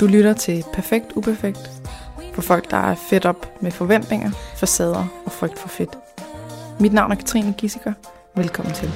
[0.00, 1.70] Du lytter til Perfekt Uperfekt
[2.34, 5.98] for folk, der er fedt op med forventninger, facader og frygt for fedt.
[6.80, 7.92] Mit navn er Katrine Gissiker.
[8.36, 8.90] Velkommen til.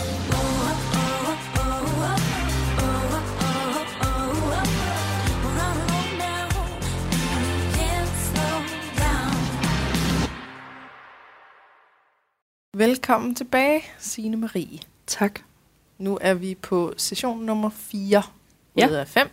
[12.77, 14.79] Velkommen tilbage, Signe Marie.
[15.07, 15.41] Tak.
[15.99, 18.23] Nu er vi på session nummer 4
[18.77, 18.89] Ja.
[18.89, 19.29] ud af 5,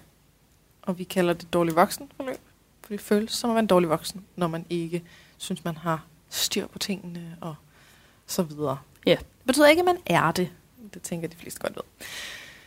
[0.89, 2.39] og vi kalder det dårlig voksen forløb,
[2.81, 5.03] for det føles som at være en dårlig voksen, når man ikke
[5.37, 7.55] synes, man har styr på tingene og
[8.27, 8.77] så videre.
[9.05, 9.15] Ja.
[9.15, 10.49] Det betyder ikke, at man er det.
[10.93, 11.83] Det tænker de fleste godt ved.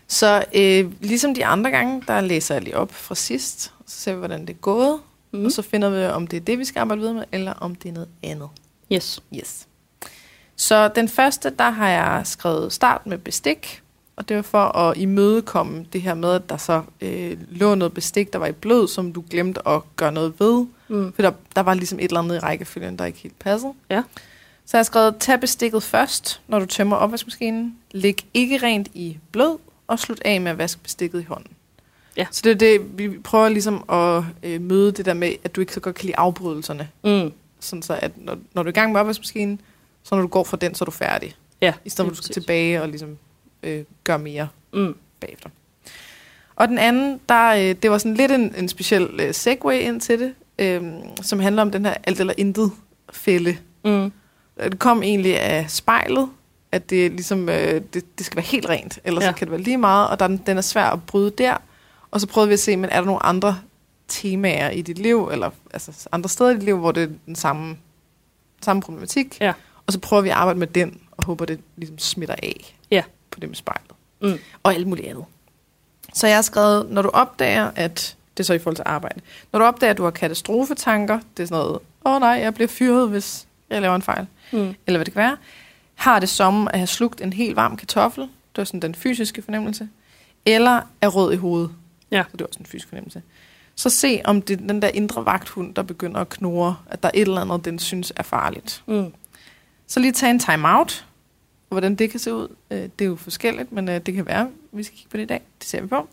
[0.06, 4.12] Så øh, ligesom de andre gange, der læser jeg lige op fra sidst, så ser
[4.12, 5.00] vi, hvordan det er gået.
[5.30, 5.44] Mm.
[5.44, 7.74] og så finder vi, om det er det, vi skal arbejde videre med, eller om
[7.74, 8.48] det er noget andet.
[8.92, 9.22] Yes.
[9.34, 9.68] Yes.
[10.56, 13.82] Så den første, der har jeg skrevet start med bestik,
[14.22, 17.92] og det var for at imødekomme det her med, at der så øh, lå noget
[17.92, 20.66] bestik, der var i blød, som du glemte at gøre noget ved.
[20.88, 21.12] Mm.
[21.12, 23.72] For der, der var ligesom et eller andet i rækkefølgen, der ikke helt passede.
[23.90, 24.02] Ja.
[24.66, 27.76] Så jeg har skrevet, tag bestikket først, når du tømmer opvaskemaskinen.
[27.90, 31.52] Læg ikke rent i blød, og slut af med at vaske bestikket i hånden.
[32.16, 32.26] Ja.
[32.30, 35.60] Så det er det, vi prøver ligesom at øh, møde det der med, at du
[35.60, 36.88] ikke så godt kan lide afbrydelserne.
[37.04, 37.32] Mm.
[37.60, 39.60] Sådan så, at når, når du er i gang med opvaskemaskinen,
[40.02, 41.34] så når du går fra den, så er du færdig.
[41.60, 41.72] Ja.
[41.84, 42.42] I stedet for, at du skal præcis.
[42.44, 43.18] tilbage og ligesom
[43.62, 44.96] øh, gøre mere Mm.
[45.20, 45.48] bagefter.
[46.56, 50.00] Og den anden, der, øh, det var sådan lidt en, en speciel øh, segue ind
[50.00, 50.82] til det, øh,
[51.22, 52.72] som handler om den her alt eller intet
[53.12, 53.56] fælde.
[53.84, 54.12] Mm.
[54.64, 56.28] Det kom egentlig af spejlet,
[56.72, 59.32] at det, ligesom, øh, det, det skal være helt rent, ellers ja.
[59.32, 61.56] Kan det være lige meget, og der, er den den er svær at bryde der.
[62.10, 63.58] Og så prøvede vi at se, men er der nogle andre
[64.08, 67.36] temaer i dit liv, eller altså andre steder i dit liv, hvor det er den
[67.36, 67.76] samme,
[68.62, 69.40] samme problematik.
[69.40, 69.52] Ja.
[69.86, 73.02] Og så prøver vi at arbejde med den, og håber, det ligesom smitter af Ja.
[73.32, 73.90] På det med spejlet.
[74.22, 74.38] Mm.
[74.62, 75.24] Og alt muligt andet.
[76.14, 79.20] Så jeg har skrevet, når du opdager, at det er så i forhold til arbejde.
[79.52, 82.54] Når du opdager, at du har katastrofetanker, det er sådan noget, åh oh, nej, jeg
[82.54, 84.74] bliver fyret, hvis jeg laver en fejl Mm.
[84.86, 85.36] eller hvad det kan være,
[85.94, 89.42] har det som at have slugt en helt varm kartoffel, det var sådan den fysiske
[89.42, 89.88] fornemmelse,
[90.46, 91.70] eller er rød i hovedet,
[92.10, 92.22] Ja.
[92.30, 93.22] så det var sådan en fysisk fornemmelse.
[93.76, 97.08] Så se, om det er den der indre vagthund, der begynder at knurre, at der
[97.08, 98.82] er et eller andet, den synes er farligt.
[98.86, 99.12] Mm.
[99.86, 101.06] Så lige tage en time-out,
[101.72, 104.26] og hvordan det kan se ud, øh, det er jo forskelligt, men øh, det kan
[104.26, 106.08] være, vi skal kigge på det i dag, det ser vi på.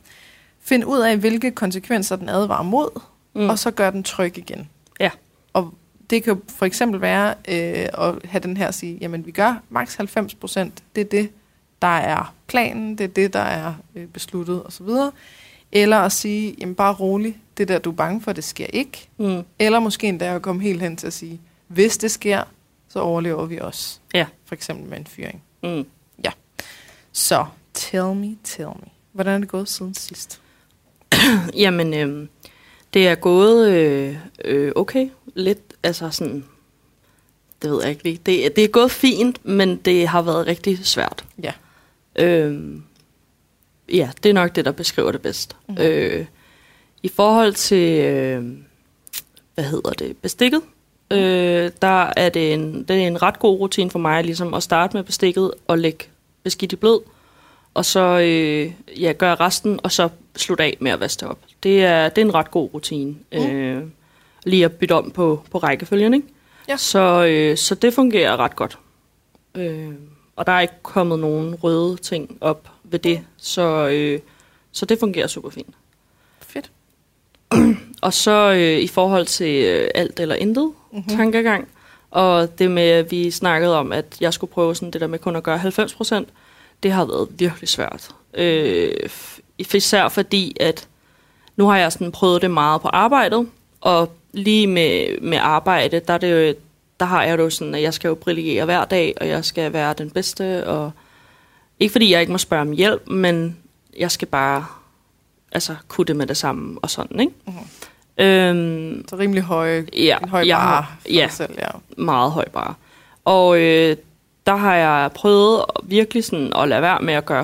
[0.61, 3.01] Find ud af, hvilke konsekvenser den advarer mod,
[3.33, 3.49] Mm.
[3.49, 4.69] og så gør den tryg igen.
[4.99, 5.09] Ja.
[5.53, 5.73] Og
[6.09, 9.31] det kan jo for eksempel være øh, at have den her at sige, jamen vi
[9.31, 11.29] gør maks 90 procent, det er det,
[11.81, 14.87] der er planen, det er det, der er øh, besluttet osv.
[15.71, 19.09] Eller at sige, jamen bare rolig, det der du er bange for, det sker ikke.
[19.17, 19.41] Mm.
[19.59, 22.43] Eller måske endda at komme helt hen til at sige, hvis det sker,
[22.89, 23.99] så overlever vi også.
[24.13, 24.25] Ja.
[24.45, 25.43] For eksempel med en fyring.
[25.63, 25.85] Mm.
[27.19, 28.87] Så, tell me, tell me.
[29.11, 30.41] Hvordan er det gået siden sidst?
[31.63, 32.27] Jamen, øh,
[32.93, 35.09] det er gået øh, øh, okay.
[35.33, 36.45] Lidt, altså sådan...
[37.61, 38.19] Det ved jeg ikke lige.
[38.25, 41.25] Det, det er gået fint, men det har været rigtig svært.
[41.43, 41.53] Ja.
[42.15, 42.75] Øh,
[43.89, 45.55] ja, det er nok det, der beskriver det bedst.
[45.69, 45.77] Mm.
[45.79, 46.25] Øh,
[47.03, 48.57] I forhold til, øh,
[49.55, 50.61] hvad hedder det, bestikket,
[51.11, 54.63] øh, der er det, en, det er en ret god rutine for mig, ligesom at
[54.63, 56.05] starte med bestikket og lægge
[56.43, 56.99] beskidt i blød,
[57.73, 58.71] og så øh,
[59.01, 61.39] ja, gøre resten, og så slutte af med at vaske det op.
[61.63, 63.15] Det er, det er en ret god rutine.
[63.31, 63.37] Mm.
[63.37, 63.83] Øh,
[64.45, 66.27] lige at bytte om på, på rækkefølgen, ikke?
[66.67, 66.77] Ja.
[66.77, 68.77] Så, øh, så det fungerer ret godt.
[69.55, 69.93] Øh,
[70.35, 74.19] og der er ikke kommet nogen røde ting op ved det, så, øh,
[74.71, 75.75] så det fungerer super fint.
[76.41, 76.71] Fedt.
[78.01, 81.03] Og så øh, i forhold til øh, alt eller intet Mhm.
[81.07, 81.17] mm.
[81.17, 81.67] tankegang,
[82.11, 85.19] og det med, at vi snakkede om, at jeg skulle prøve sådan det der med
[85.19, 86.29] kun at gøre 90 procent,
[86.83, 88.09] det har været virkelig svært.
[88.33, 88.91] Øh,
[89.59, 90.87] især fordi, at
[91.55, 93.47] nu har jeg sådan prøvet det meget på arbejdet,
[93.81, 96.53] og lige med, med arbejde, der, er det jo,
[96.99, 99.73] der har jeg jo sådan, at jeg skal jo brillere hver dag, og jeg skal
[99.73, 100.91] være den bedste, og
[101.79, 103.57] ikke fordi jeg ikke må spørge om hjælp, men
[103.99, 104.65] jeg skal bare
[105.51, 107.33] altså, kunne det med det samme, og sådan, ikke?
[107.45, 107.55] Mhm.
[108.19, 111.53] Øhm, Så rimelig høje, ja, en høj jeg bar har, for ja, dig selv.
[111.57, 111.67] Ja.
[111.97, 112.73] meget høj bare.
[113.25, 113.95] Og øh,
[114.47, 117.43] der har jeg prøvet virkelig sådan at lade være med at gøre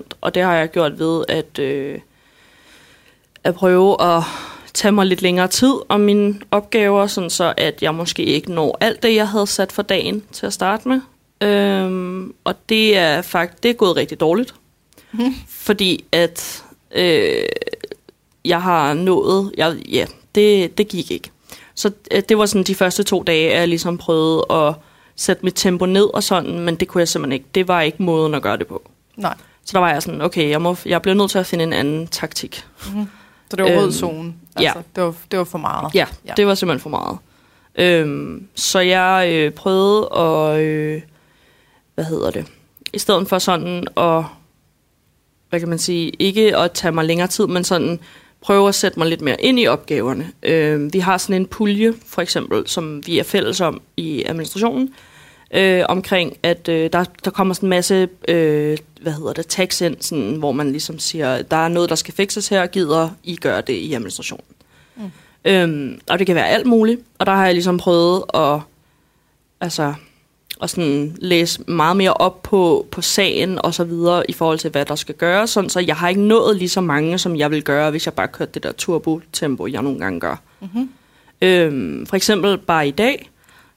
[0.00, 1.98] 100%, og det har jeg gjort ved at, øh,
[3.44, 4.22] at prøve at
[4.74, 8.78] tage mig lidt længere tid om mine opgaver, sådan så at jeg måske ikke når
[8.80, 11.00] alt det, jeg havde sat for dagen til at starte med.
[11.48, 14.54] Øhm, og det er faktisk det er gået rigtig dårligt,
[15.12, 15.34] Mhm.
[15.48, 17.42] fordi at øh,
[18.44, 21.30] jeg har nået, jeg, ja, det, det gik ikke.
[21.74, 24.74] Så øh, det var sådan de første to dage, at jeg ligesom prøvede at
[25.16, 27.46] sætte mit tempo ned og sådan, men det kunne jeg simpelthen ikke.
[27.54, 28.82] Det var ikke måden at gøre det på.
[29.16, 29.34] Nej.
[29.64, 31.72] Så der var jeg sådan, okay, jeg, må, jeg bliver nødt til at finde en
[31.72, 32.64] anden taktik.
[32.94, 33.06] Mhm.
[33.50, 34.34] Så det var rød Øhm, zone.
[34.60, 34.66] ja.
[34.66, 35.94] Altså, det, var, det var for meget.
[35.94, 36.06] Ja, Ja.
[36.26, 36.32] ja.
[36.36, 37.18] det var simpelthen for meget.
[37.74, 41.02] Øhm, så jeg øh, prøvede at, øh,
[41.94, 42.46] hvad hedder det,
[42.92, 44.24] i stedet for sådan at,
[45.50, 48.00] hvad kan man sige, ikke at tage mig længere tid, men sådan
[48.40, 50.32] prøve at sætte mig lidt mere ind i opgaverne.
[50.42, 54.94] Øh, vi har sådan en pulje, for eksempel, som vi er fælles om i administrationen,
[55.54, 59.80] øh, omkring, at øh, der, der kommer sådan en masse, øh, hvad hedder det, tags
[59.80, 63.36] ind, sådan, hvor man ligesom siger, der er noget, der skal fikses her, gider I
[63.36, 64.44] gøre det i administrationen.
[64.96, 65.10] Mm.
[65.44, 68.60] Øhm, og det kan være alt muligt, og der har jeg ligesom prøvet at,
[69.60, 69.94] altså,
[70.62, 74.70] at sådan læse meget mere op på, på sagen og så videre i forhold til,
[74.70, 77.50] hvad der skal gøres, sådan, så jeg har ikke nået lige så mange, som jeg
[77.50, 80.36] vil gøre, hvis jeg bare kørte det der turbo-tempo, jeg nogle gange gør.
[80.60, 80.88] Mm-hmm.
[81.42, 83.30] Øhm, for eksempel bare i dag,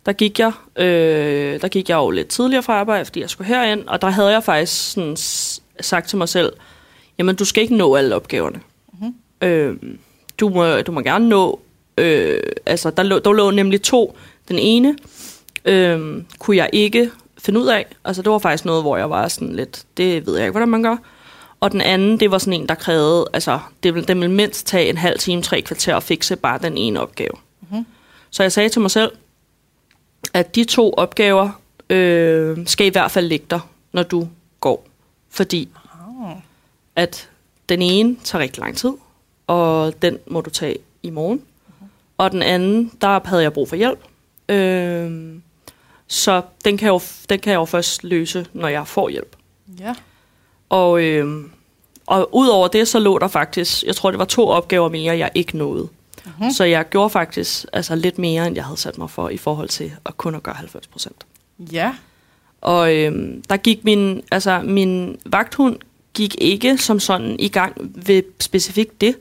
[0.05, 3.47] der gik jeg, øh, der gik jeg jo lidt tidligere fra arbejde, fordi jeg skulle
[3.47, 5.15] herind, og der havde jeg faktisk sådan
[5.79, 6.53] sagt til mig selv,
[7.17, 8.59] jamen du skal ikke nå alle opgaverne.
[8.93, 9.15] Mhm.
[9.41, 9.99] Øhm,
[10.39, 11.59] du, må, du må gerne nå,
[11.97, 14.17] øh, altså der lå, der lå nemlig to.
[14.47, 14.95] Den ene
[15.65, 19.27] øh, kunne jeg ikke finde ud af, altså det var faktisk noget, hvor jeg var
[19.27, 20.97] sådan lidt, det ved jeg ikke, hvordan man gør.
[21.59, 24.67] Og den anden, det var sådan en, der krævede, altså det ville, det ville mindst
[24.67, 27.31] tage en halv time, tre kvarter at fikse bare den ene opgave.
[27.71, 27.85] Mhm.
[28.29, 29.11] Så jeg sagde til mig selv,
[30.33, 31.49] at de to opgaver
[31.89, 33.59] øh, skal i hvert fald ligge der,
[33.91, 34.27] når du
[34.59, 34.87] går.
[35.29, 35.69] Fordi
[36.25, 36.31] Oh.
[36.95, 37.29] at
[37.69, 38.91] den ene tager rigtig lang tid,
[39.47, 41.41] og den må du tage i morgen.
[42.17, 43.99] Og den anden, der havde jeg brug for hjælp.
[44.49, 45.35] Øh,
[46.13, 49.35] så den kan, jeg jo, den kan jeg jo først løse, når jeg får hjælp.
[49.79, 49.95] Ja.
[50.69, 51.43] Og, øh,
[52.05, 55.29] og udover det, så lå der faktisk, jeg tror det var to opgaver mere, jeg
[55.35, 55.87] ikke nåede.
[56.25, 56.51] Mhm.
[56.51, 59.69] Så jeg gjorde faktisk altså, lidt mere, end jeg havde sat mig for, i forhold
[59.69, 61.25] til at kun at gøre 90 procent.
[61.59, 61.95] Ja.
[62.61, 65.77] Og øhm, der gik min, altså min vagthund
[66.13, 69.15] gik ikke som sådan i gang ved specifikt det.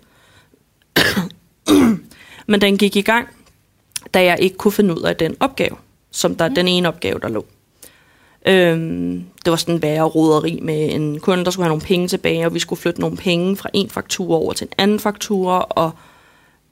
[2.47, 3.29] Men den gik i gang,
[4.15, 5.77] da jeg ikke kunne finde ud af den opgave,
[6.13, 7.47] som der den ene opgave, der lå.
[8.47, 12.09] Øhm, det var sådan en værre roderi med en kunde, der skulle have nogle penge
[12.09, 15.67] tilbage, og vi skulle flytte nogle penge fra en faktura over til en anden faktura,
[15.71, 15.91] og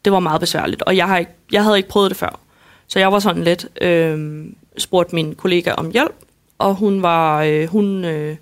[0.05, 0.83] det var meget besværligt.
[0.83, 2.41] Og jeg, har ikke, jeg havde ikke prøvet det før.
[2.89, 6.15] Så jeg var sådan lidt, øhm, spurgte min kollega om hjælp,
[6.59, 8.37] og hun var, øh, hun øh,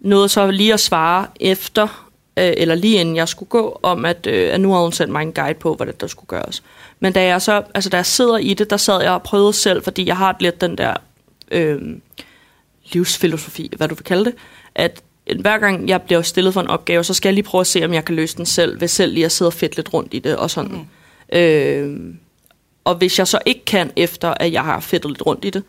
[0.00, 4.26] nåede så lige at svare efter, øh, eller lige inden jeg skulle gå, om at,
[4.26, 6.62] øh, at nu havde hun sendt mig en guide på, hvordan der skulle gøres.
[7.00, 9.52] Men da jeg så, altså da jeg sidder i det, der sad jeg og prøvede
[9.52, 10.94] selv, fordi jeg har lidt den der
[11.50, 11.80] øh,
[12.92, 14.34] livsfilosofi, hvad du vil kalde det,
[14.74, 15.02] at
[15.40, 17.84] hver gang jeg bliver stillet for en opgave, så skal jeg lige prøve at se,
[17.84, 20.14] om jeg kan løse den selv, ved selv lige at sidde og fedt lidt rundt
[20.14, 20.86] i det og sådan.
[21.32, 21.38] Mm.
[21.38, 22.14] Øh,
[22.84, 25.62] og hvis jeg så ikke kan, efter at jeg har fedtet lidt rundt i det,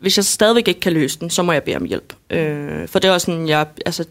[0.00, 2.12] hvis jeg stadigvæk ikke kan løse den, så må jeg bede om hjælp.
[2.30, 4.04] Øh, for det er også sådan, jeg, altså,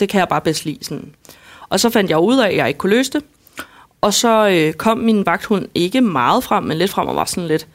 [0.00, 0.84] det kan jeg bare bedst lide.
[0.84, 1.14] Sådan.
[1.68, 3.22] Og så fandt jeg ud af, at jeg ikke kunne løse det.
[4.00, 7.48] Og så øh, kom min vagthund ikke meget frem, men lidt frem og var sådan
[7.48, 7.66] lidt,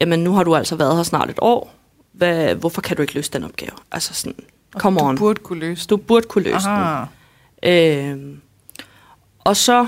[0.00, 1.74] jamen nu har du altså været her snart et år.
[2.12, 3.72] Hvad, hvorfor kan du ikke løse den opgave?
[3.92, 4.34] Altså sådan,
[4.78, 5.18] come du on.
[5.18, 5.86] burde kunne løse.
[5.86, 6.66] Du burde kunne løse den.
[6.66, 7.04] Aha.
[7.62, 8.18] Øh,
[9.38, 9.86] og så,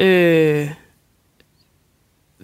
[0.00, 0.70] øh,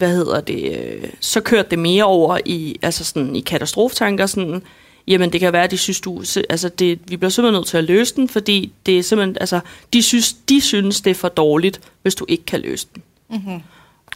[0.02, 4.62] hvad hedder det, øh, så kørte det mere over i, altså sådan, i katastrofetanker, sådan,
[5.06, 7.76] jamen det kan være, at de synes, du, altså det, vi bliver simpelthen nødt til
[7.76, 9.60] at løse den, fordi det er simpelthen, altså,
[9.92, 13.02] de synes, de synes, det er for dårligt, hvis du ikke kan løse den.
[13.30, 13.54] Mm-hmm.
[13.54, 13.60] Og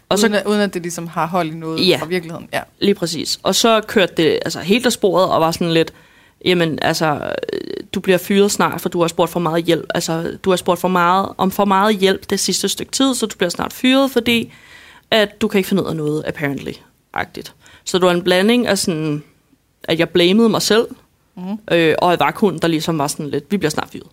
[0.08, 1.96] Og så uden, at, uden at det ligesom har hold i noget Ja.
[2.00, 2.48] fra virkeligheden.
[2.52, 2.60] Ja.
[2.78, 3.38] Lige præcis.
[3.42, 5.92] Og så kørte det altså, helt af sporet og var sådan lidt,
[6.44, 7.60] jamen altså, øh,
[7.94, 9.86] du bliver fyret snart, for du har spurgt for meget hjælp.
[9.94, 13.26] Altså, du har spurgt for meget, om for meget hjælp det sidste stykke tid, så
[13.26, 14.52] du bliver snart fyret, fordi
[15.10, 17.52] at du kan ikke finde ud af noget, apparently-agtigt.
[17.84, 19.22] Så det var en blanding af sådan,
[19.84, 20.86] at jeg blamede mig selv,
[21.38, 21.58] Mm-hmm.
[21.70, 24.06] øh, og et vagthund, der ligesom var sådan lidt, vi bliver snart fyret.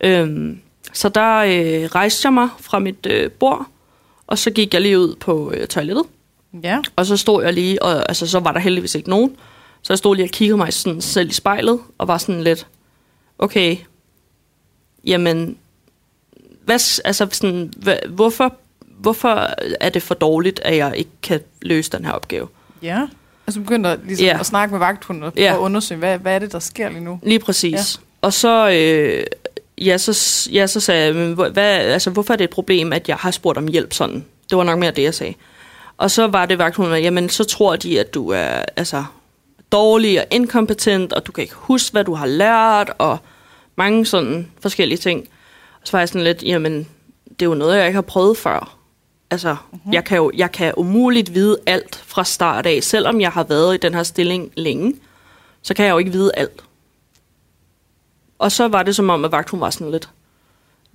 [0.00, 0.60] Øhm,
[0.92, 3.66] så der øh, rejste jeg mig fra mit øh, bord,
[4.26, 6.04] og så gik jeg lige ud på øh, toilettet,
[6.62, 6.78] Ja.
[6.96, 9.36] og så stod jeg lige, og altså, så var der heldigvis ikke nogen.
[9.82, 12.66] Så jeg stod lige og kiggede mig sådan selv i spejlet, og var sådan lidt,
[13.38, 13.76] okay,
[15.06, 15.58] jamen,
[16.64, 18.54] hvad, altså sådan, hvad, hvorfor,
[18.98, 19.48] hvorfor
[19.80, 22.48] er det for dårligt, at jeg ikke kan løse den her opgave?
[22.82, 23.06] Ja.
[23.46, 24.36] Altså begyndte at, ligesom, Ja.
[24.40, 25.56] at snakke med vagthunden og Ja.
[25.58, 27.20] undersøge, hvad, hvad er det, der sker lige nu?
[27.22, 27.72] Lige præcis.
[27.72, 28.02] Ja.
[28.22, 29.24] Og så, øh,
[29.86, 33.08] ja, så, ja, så sagde jeg, men hvad, altså, hvorfor er det et problem, at
[33.08, 34.24] jeg har spurgt om hjælp sådan?
[34.50, 35.34] Det var nok mere det, jeg sagde.
[35.96, 39.04] Og så var det vagthunden, jamen så tror de, at du er altså,
[39.72, 43.18] dårlig og inkompetent, og du kan ikke huske, hvad du har lært, og
[43.76, 45.28] mange sådan forskellige ting.
[45.80, 46.88] Og så var jeg sådan lidt, jamen,
[47.28, 48.76] det er jo noget, jeg ikke har prøvet før.
[49.30, 49.92] Altså, mm-hmm.
[49.92, 53.74] jeg, kan jo, jeg kan umuligt vide alt fra start af, selvom jeg har været
[53.74, 54.94] i den her stilling længe,
[55.62, 56.64] så kan jeg jo ikke vide alt.
[58.38, 60.08] Og så var det som om, at vagthunden var sådan lidt,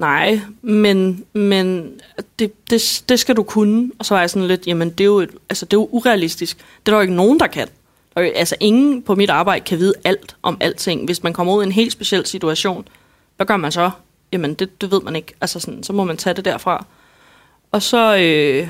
[0.01, 1.93] Nej, men, men
[2.39, 3.91] det, det, det skal du kunne.
[3.99, 5.89] Og så var jeg sådan lidt, jamen det er jo, et, altså, det er jo
[5.91, 6.57] urealistisk.
[6.57, 7.67] Det er der jo ikke nogen, der kan.
[8.17, 11.05] Jo, altså ingen på mit arbejde kan vide alt om alting.
[11.05, 12.87] Hvis man kommer ud i en helt speciel situation,
[13.35, 13.91] hvad gør man så?
[14.31, 15.33] Jamen det, det ved man ikke.
[15.41, 16.85] Altså sådan, så må man tage det derfra.
[17.71, 18.67] Og så øh,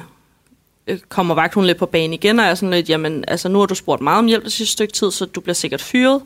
[0.88, 3.60] øh, kommer vagthunden lidt på banen igen, og jeg er sådan lidt, jamen altså nu
[3.60, 6.22] har du spurgt meget om hjælp det sidste stykke tid, så du bliver sikkert fyret.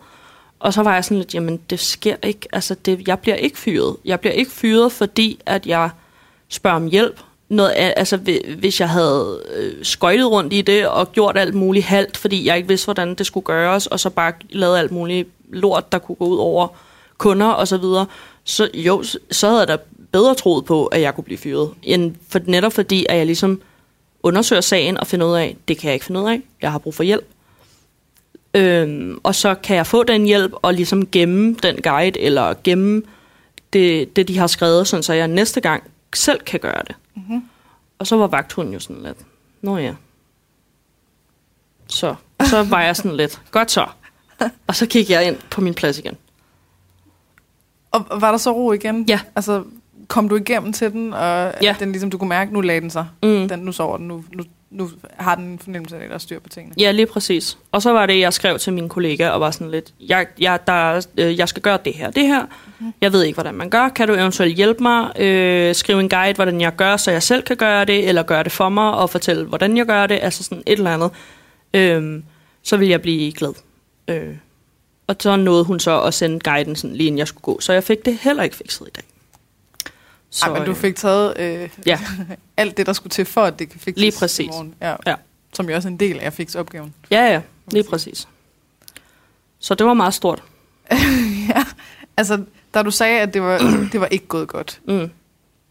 [0.60, 3.58] Og så var jeg sådan lidt, jamen det sker ikke, altså det, jeg bliver ikke
[3.58, 3.96] fyret.
[4.06, 5.90] Jeg bliver ikke fyret, fordi at jeg
[6.50, 7.20] spørger om hjælp.
[7.50, 8.18] Noget, altså
[8.58, 12.58] hvis jeg havde øh, skøjtet rundt i det og gjort alt muligt halvt, fordi jeg
[12.58, 16.16] ikke vidste, hvordan det skulle gøres, og så bare lavet alt muligt lort, der kunne
[16.16, 16.68] gå ud over
[17.18, 18.06] kunder og så videre,
[18.44, 19.78] så jo, så havde jeg da
[20.16, 23.62] bedre troet på, at jeg kunne blive fyret, end for, netop fordi, at jeg ligesom
[24.24, 26.80] undersøger sagen og finder ud af, det kan jeg ikke finde ud af, jeg har
[26.80, 27.26] brug for hjælp.
[28.54, 33.02] Øhm, og så kan jeg få den hjælp og ligesom gemme den guide, eller gemme
[33.74, 36.96] det, det de har skrevet, sådan så jeg næste gang selv kan gøre det.
[37.16, 37.44] Mm-hmm.
[38.00, 39.18] Og så var vagthunden jo sådan lidt,
[39.62, 39.94] nå ja.
[41.88, 42.16] Så,
[42.50, 43.86] så var jeg sådan lidt, godt så.
[44.68, 46.18] Og så kiggede jeg ind på min plads igen.
[47.92, 49.06] Og var der så ro igen?
[49.10, 49.20] Ja.
[49.36, 49.64] Altså,
[50.08, 51.76] kom du igennem til den, og ja.
[51.80, 53.08] den ligesom, du kunne mærke, nu lagde den sig.
[53.24, 53.50] Mm.
[53.50, 56.20] Den, nu sover den, nu, nu, nu har den en fornemmelse af, at der er
[56.20, 56.76] styr på tingene.
[56.80, 57.58] Ja, lige præcis.
[57.72, 60.60] Og så var det, jeg skrev til mine kollegaer og var sådan lidt, jeg, jeg,
[60.68, 62.46] der, øh, jeg skal gøre det her, det her.
[62.80, 62.94] Mm.
[63.02, 63.90] Jeg ved ikke, hvordan man gør.
[63.90, 65.20] Kan du eventuelt hjælpe mig?
[65.20, 68.44] Øh, skrive en guide, hvordan jeg gør, så jeg selv kan gøre det, eller gøre
[68.44, 70.20] det for mig, og fortælle, hvordan jeg gør det.
[70.22, 71.12] Altså sådan et eller andet.
[71.74, 72.24] Øh,
[72.64, 73.54] så vil jeg blive glad.
[74.08, 74.36] Øh,
[75.08, 77.60] og så nåede hun så at sende guiden sådan, lige inden jeg skulle gå.
[77.60, 79.04] Så jeg fik det heller ikke fikset i dag.
[80.36, 82.00] Så, Ej, men du øh, fik taget øh, ja.
[82.58, 84.46] alt det, der skulle til for, at det kan fikses Lige præcis.
[84.46, 84.74] i morgen.
[84.82, 84.96] Ja.
[85.08, 85.16] ja.
[85.54, 86.94] Som jo også en del af fikse opgaven.
[87.12, 87.42] Ja, ja.
[87.72, 88.28] Lige præcis.
[89.60, 90.44] Så det var meget stort.
[91.50, 91.64] ja.
[92.18, 93.58] Altså, da du sagde, at det var,
[93.92, 94.80] det var ikke gået godt.
[94.88, 95.10] Mm.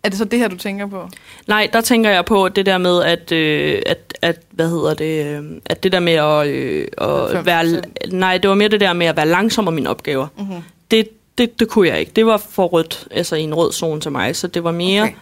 [0.03, 1.09] Er det så det her, du tænker på?
[1.47, 5.27] Nej, der tænker jeg på det der med, at, øh, at, at hvad hedder det,
[5.27, 8.93] øh, at det der med at, øh, at være, nej, det var mere det der
[8.93, 10.27] med at være langsom om mine opgaver.
[10.39, 10.63] Mm-hmm.
[10.91, 12.13] Det, det, det kunne jeg ikke.
[12.17, 15.03] Det var for rødt, altså i en rød zone til mig, så det var mere
[15.03, 15.13] okay.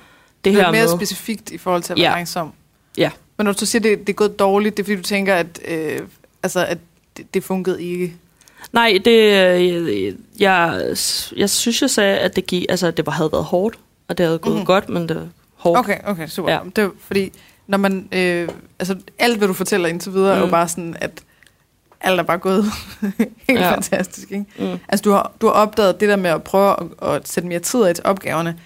[0.45, 0.97] det, her mere med...
[0.97, 2.17] specifikt i forhold til at være ja.
[2.17, 2.53] langsom.
[2.97, 3.11] Ja.
[3.37, 5.61] Men når du siger, det, det er gået dårligt, det er fordi, du tænker, at,
[5.69, 6.01] øh,
[6.43, 6.79] altså, at
[7.17, 8.15] det, det fungerede ikke?
[8.73, 9.21] Nej, det,
[9.57, 10.95] øh, jeg,
[11.37, 13.79] jeg synes, jeg sagde, at det, gik, altså, det var, havde været hårdt,
[14.09, 14.67] og det havde gået mm-hmm.
[14.67, 15.79] godt, men det var hårdt.
[15.79, 16.53] Okay, okay, super.
[16.53, 16.59] Ja.
[16.77, 17.33] Det var, fordi,
[17.67, 20.37] når man, øh, altså, alt, hvad du fortæller indtil videre, mm.
[20.37, 20.51] er jo mm.
[20.51, 21.23] bare sådan, at
[22.03, 22.65] alt er bare gået
[23.49, 23.73] helt ja.
[23.75, 24.31] fantastisk.
[24.31, 24.45] Ikke?
[24.59, 24.79] Mm.
[24.89, 27.59] Altså, du har, du har opdaget det der med at prøve at, at sætte mere
[27.59, 28.59] tid af til opgaverne.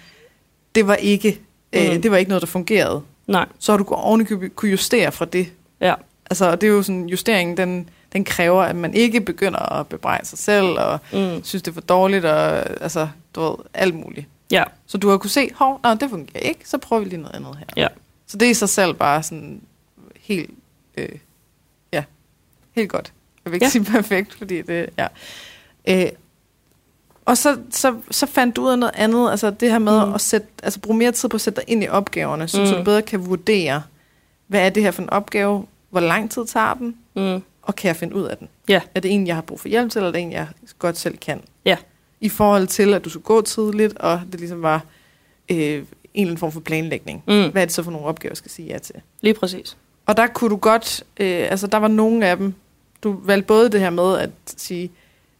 [0.75, 1.39] Det var ikke,
[1.73, 1.91] øh, mm.
[1.91, 3.01] øh, det var ikke noget, der fungerede.
[3.27, 3.45] Nej.
[3.59, 5.51] Så har du ovenikøbet kunne justere fra det.
[5.81, 5.93] Ja.
[6.29, 10.25] Altså, det er jo sådan, justeringen, den, den kræver, at man ikke begynder at bebrejde
[10.25, 11.43] sig selv, og mm.
[11.43, 14.27] synes, det er for dårligt, og altså, du ved, alt muligt.
[14.51, 14.63] Ja.
[14.87, 17.35] Så du har kunne se, hov, nej, det fungerer ikke, så prøver vi lige noget
[17.35, 17.65] andet her.
[17.75, 17.87] Ja.
[18.27, 19.61] Så det er i sig selv bare sådan
[20.19, 20.49] helt,
[20.97, 21.09] øh,
[21.93, 22.03] ja,
[22.75, 23.13] helt godt.
[23.47, 23.69] Jeg vil ikke ja.
[23.69, 25.07] sige perfekt, fordi det, ja.
[25.87, 26.11] Øh,
[27.25, 30.13] og så, så, så fandt du ud af noget andet, altså det her med mm.
[30.13, 32.65] at sætte, altså bruge mere tid på at sætte dig ind i opgaverne, så, mm.
[32.65, 33.83] så du bedre kan vurdere,
[34.47, 37.43] hvad er det her for en opgave, hvor lang tid tager den, mm.
[37.61, 38.49] og kan jeg finde ud af den?
[38.69, 38.81] Ja.
[38.95, 40.47] Er det en, jeg har brug for hjælp til, eller er det en, jeg
[40.79, 41.41] godt selv kan?
[41.65, 41.77] Ja.
[42.21, 44.85] I forhold til, at du skulle gå tidligt, og det ligesom var
[45.49, 45.85] øh, en eller
[46.15, 47.23] anden form for planlægning.
[47.27, 47.51] Mm.
[47.51, 48.95] Hvad er det så for nogle opgaver, jeg skal sige ja til?
[49.21, 49.77] Lige præcis.
[50.05, 52.53] Og der kunne du godt, øh, altså der var nogle af dem,
[53.03, 54.91] du valgte både det her med at sige,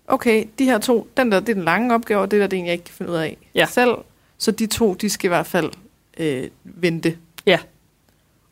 [0.08, 2.58] okay, de her to, den der, det er den lange opgave, og det der, det
[2.58, 3.66] er en, jeg ikke kan finde ud af ja.
[3.66, 3.96] selv.
[4.38, 5.72] Så de to, de skal i hvert fald
[6.18, 7.18] øh, vente.
[7.46, 7.60] Ja.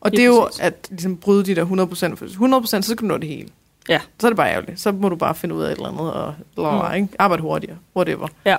[0.01, 3.05] Og det er jo at ligesom, bryde de der 100%, for 100% så skal du
[3.05, 3.49] nå det hele.
[3.89, 4.01] Ja.
[4.19, 4.79] Så er det bare ærgerligt.
[4.79, 6.95] Så må du bare finde ud af et eller andet, og eller, mm.
[6.95, 7.09] ikke?
[7.19, 8.27] arbejde hurtigere, whatever.
[8.45, 8.57] Ja.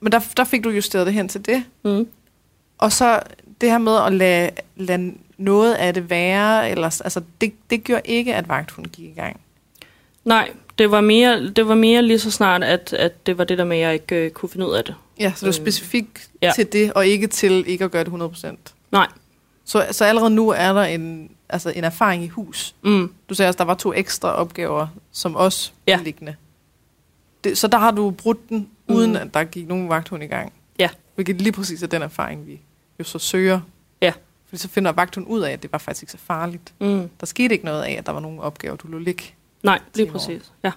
[0.00, 1.64] Men der, der fik du justeret det hen til det.
[1.84, 2.08] Mm.
[2.78, 3.20] Og så
[3.60, 8.02] det her med at lade, lade noget af det være, eller, altså, det, det gjorde
[8.04, 9.40] ikke, at vagthunden gik i gang.
[10.24, 13.58] Nej, det var mere, det var mere lige så snart, at, at det var det
[13.58, 14.94] der med, at jeg ikke øh, kunne finde ud af det.
[15.20, 16.52] Ja, så det var øh, specifikt ja.
[16.54, 18.56] til det, og ikke til ikke at gøre det 100%.
[18.92, 19.06] Nej.
[19.64, 22.74] Så, så allerede nu er der en, altså en erfaring i hus.
[22.82, 23.12] Mm.
[23.28, 26.00] Du sagde også, der var to ekstra opgaver, som også ja.
[26.04, 26.36] liggende.
[27.44, 29.16] Det, så der har du brudt den, uden mm.
[29.16, 30.52] at der gik nogen vagthund i gang.
[30.78, 30.88] Ja.
[31.14, 32.60] Hvilket lige præcis er den erfaring, vi
[32.98, 33.60] jo så søger.
[34.02, 34.12] Ja.
[34.48, 36.74] Fordi så finder vagthunden ud af, at det var faktisk ikke så farligt.
[36.80, 37.08] Mm.
[37.20, 39.24] Der skete ikke noget af, at der var nogle opgaver, du lå ligge.
[39.62, 40.52] Nej, lige præcis.
[40.64, 40.72] Ja.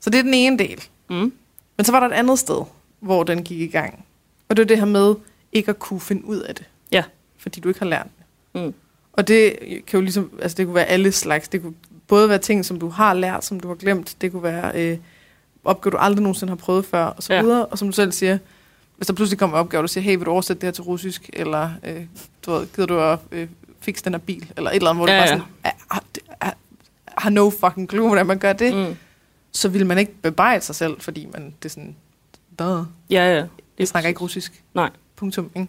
[0.00, 0.84] Så det er den ene del.
[1.10, 1.32] Mm.
[1.76, 2.62] Men så var der et andet sted,
[3.00, 4.04] hvor den gik i gang.
[4.48, 5.14] Og det er det her med
[5.52, 6.66] ikke at kunne finde ud af det.
[6.92, 7.04] Ja.
[7.38, 8.62] Fordi du ikke har lært det.
[8.62, 8.74] Mm.
[9.12, 11.48] Og det kan jo ligesom, altså det kunne være alle slags.
[11.48, 11.74] Det kunne
[12.06, 14.16] både være ting, som du har lært, som du har glemt.
[14.20, 14.98] Det kunne være øh,
[15.64, 17.42] opgaver, du aldrig nogensinde har prøvet før, og så ja.
[17.42, 17.66] videre.
[17.66, 18.38] Og som du selv siger,
[19.00, 20.84] hvis der pludselig kommer en opgave, du siger, hey, vil du oversætte det her til
[20.84, 22.02] russisk, eller øh,
[22.46, 23.48] du ved, gider du at øh,
[23.80, 25.36] fikse den her bil, eller et eller andet, hvor Ja, ja, du ja.
[25.36, 26.52] bare sådan, "Ah, ah, det- ah,
[27.08, 28.96] har no fucking clue, hvordan man gør det, mm.
[29.52, 31.96] Så vil man ikke bebrejde sig selv, fordi man, det er sådan,
[32.58, 33.44] duh, Ja, ja.
[33.78, 34.62] jeg snakker ikke russisk.
[34.74, 34.90] Nej.
[35.16, 35.68] Punktum, ikke?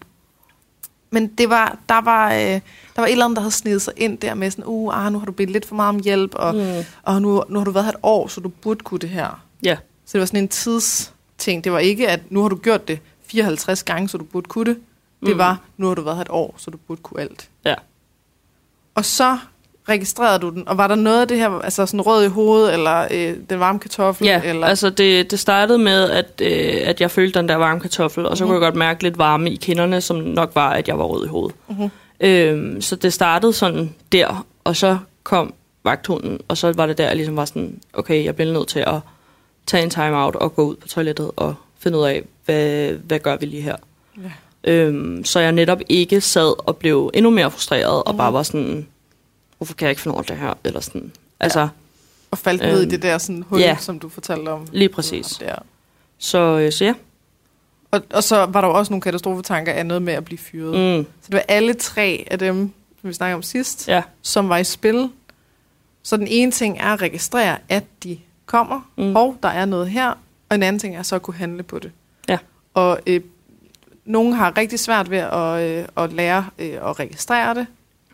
[1.11, 2.59] Men det var, der var, øh, der
[2.97, 5.19] var et eller andet, der havde snedet sig ind der med sådan, uh, ah, nu
[5.19, 6.83] har du bedt lidt for meget om hjælp, og, mm.
[7.03, 9.43] Og nu, nu har du været her et år, så du burde kunne det her.
[9.63, 9.77] Ja.
[10.05, 11.63] Så det var sådan en tidsting.
[11.63, 12.99] Det var ikke, at nu har du gjort det
[13.31, 14.77] 54 gange, så du burde kunne det.
[15.25, 15.37] Det Mm.
[15.37, 17.49] var, nu har du været her et år, så du burde kunne alt.
[17.65, 17.75] Ja.
[18.95, 19.37] Og så
[19.89, 22.73] registrerede du den, og var der noget af det her, altså sådan rød i hovedet,
[22.73, 24.27] eller øh, den varme kartoffel?
[24.27, 27.79] Ja, eller, altså det, det startede med, at, øh, at jeg følte den der varme
[27.79, 28.49] kartoffel, og så Mhm.
[28.49, 31.25] kunne jeg godt mærke lidt varme i kinderne, som nok var, at jeg var rød
[31.25, 31.55] i hovedet.
[31.69, 31.89] Mhm.
[32.19, 37.07] Øhm, så det startede sådan der, og så kom vagthunden, og så var det der,
[37.07, 38.95] jeg ligesom var sådan, okay, jeg bliver nødt til at
[39.67, 43.35] tage en time-out og gå ud på toilettet og finde ud af, hvad, hvad gør
[43.37, 43.75] vi lige her.
[44.17, 44.31] Ja.
[44.71, 48.17] Øhm, så jeg netop ikke sad og blev endnu mere frustreret, og Mhm.
[48.17, 48.87] bare var sådan,
[49.57, 50.53] hvorfor kan jeg ikke finde over det her?
[50.63, 51.67] Eller sådan, altså,
[52.31, 53.77] og faldt ned i øhm, det der sådan hul, ja.
[53.79, 54.67] som du fortalte om.
[54.71, 55.25] lige præcis.
[55.27, 55.55] Der.
[56.17, 56.93] Så, øh, så ja.
[57.91, 60.73] Og, og så var der jo også nogle katastrofetanker af noget med at blive fyret.
[60.73, 60.97] Mm.
[60.99, 62.71] Mm, Så det var alle tre af dem,
[63.01, 64.01] som vi snakkede om sidst, ja.
[64.21, 65.09] som var i spil.
[66.03, 69.03] Så den ene ting er at registrere, at de kommer, Mm.
[69.03, 69.15] mm.
[69.15, 70.09] og der er noget her,
[70.49, 71.91] og en anden ting er så at kunne handle på det.
[72.73, 73.21] Og øh,
[74.05, 77.67] nogen har rigtig svært ved at, øh, at lære øh, at registrere det,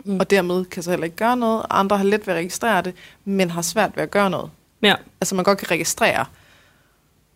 [0.06, 0.20] Mm.
[0.20, 1.66] og dermed kan så heller ikke gøre noget.
[1.70, 2.94] Andre har let ved at registrere det,
[3.26, 4.50] men har svært ved at gøre noget.
[4.82, 4.96] Ja.
[5.22, 6.26] Altså man godt kan registrere,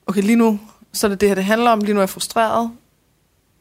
[0.08, 0.60] okay, lige nu,
[0.94, 2.72] så er det det her, det handler om, lige nu er jeg frustreret,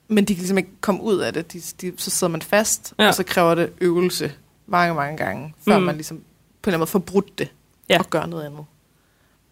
[0.08, 1.52] men de kan ligesom ikke komme ud af det.
[1.52, 3.08] De, de, så sidder man fast, Ja.
[3.08, 4.32] og så kræver det øvelse
[4.66, 5.84] mange, mange gange, før mm.
[5.84, 6.24] man ligesom på en
[6.64, 7.48] eller anden måde får brudt det
[7.88, 7.98] Ja.
[7.98, 8.64] og gør noget andet.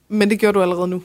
[0.08, 1.02] Men det gjorde du allerede nu.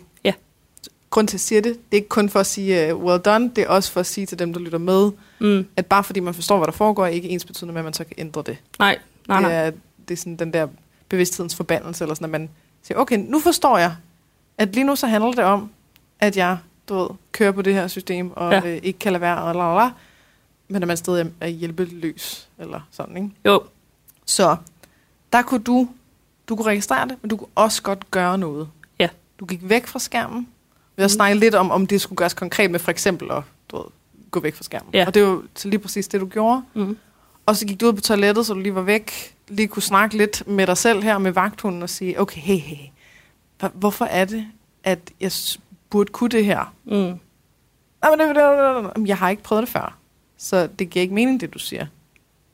[1.14, 1.16] Ja.
[1.16, 3.20] Grunden til, at jeg siger det, det er ikke kun for at sige uh, well
[3.22, 5.68] done, det er også for at sige til dem, der lytter med, Mm.
[5.78, 7.94] at bare fordi man forstår, hvad der foregår, er ikke ens betydende med, at man
[7.94, 8.58] så kan ændre det.
[8.80, 9.50] Nej, nej, nej.
[9.50, 9.72] Det er,
[10.08, 10.68] det er sådan den der
[11.10, 12.50] bevidsthedens forbandelse, eller sådan, at man
[12.84, 13.96] siger, okay, nu forstår jeg,
[14.58, 15.70] at lige nu så handler det om,
[16.20, 16.58] at jeg,
[16.90, 18.62] du ved, kører på det her system, og Ja.
[18.66, 19.92] øh, ikke kan lade være, og la, la, la,
[20.68, 23.30] men at man stadig er, hjælpeløs, eller sådan, ikke?
[23.46, 23.64] Jo,
[24.26, 24.56] Så
[25.34, 25.88] der kunne du,
[26.50, 28.68] du kunne registrere det, men du kunne også godt gøre noget.
[29.00, 29.08] Ja.
[29.40, 30.48] Du gik væk fra skærmen.
[30.96, 33.78] Vi har snakket lidt om, om det skulle gøres konkret med for eksempel at du
[33.78, 33.86] ved,
[34.32, 34.90] gå væk fra skærmen.
[34.94, 35.06] Ja.
[35.08, 36.62] Og det var jo lige præcis det, du gjorde.
[36.74, 36.98] mm.
[37.46, 40.18] Og så gik du ud på toilettet, så du lige var væk, lige kunne snakke
[40.18, 42.88] lidt med dig selv her med vagthunden og sige, okay, hey, hey,
[43.74, 44.48] hvorfor er det,
[44.84, 45.32] at jeg
[45.90, 46.74] burde kunne det her?
[46.86, 46.92] Mm.
[46.92, 49.98] Nej, men det, det, det, det, jeg har ikke prøvet det før,
[50.38, 51.86] så det giver ikke mening, det du siger.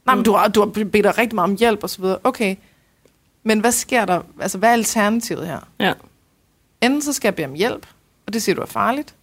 [0.05, 2.17] Nej, men du har, du har bedt dig rigtig meget om hjælp og så videre.
[2.23, 2.55] Okay,
[3.43, 4.21] men hvad sker der?
[4.39, 5.59] Altså, hvad er alternativet her?
[5.79, 5.93] Ja.
[6.81, 7.87] Enten så skal jeg bede om hjælp,
[8.29, 9.15] og det siger du er farligt,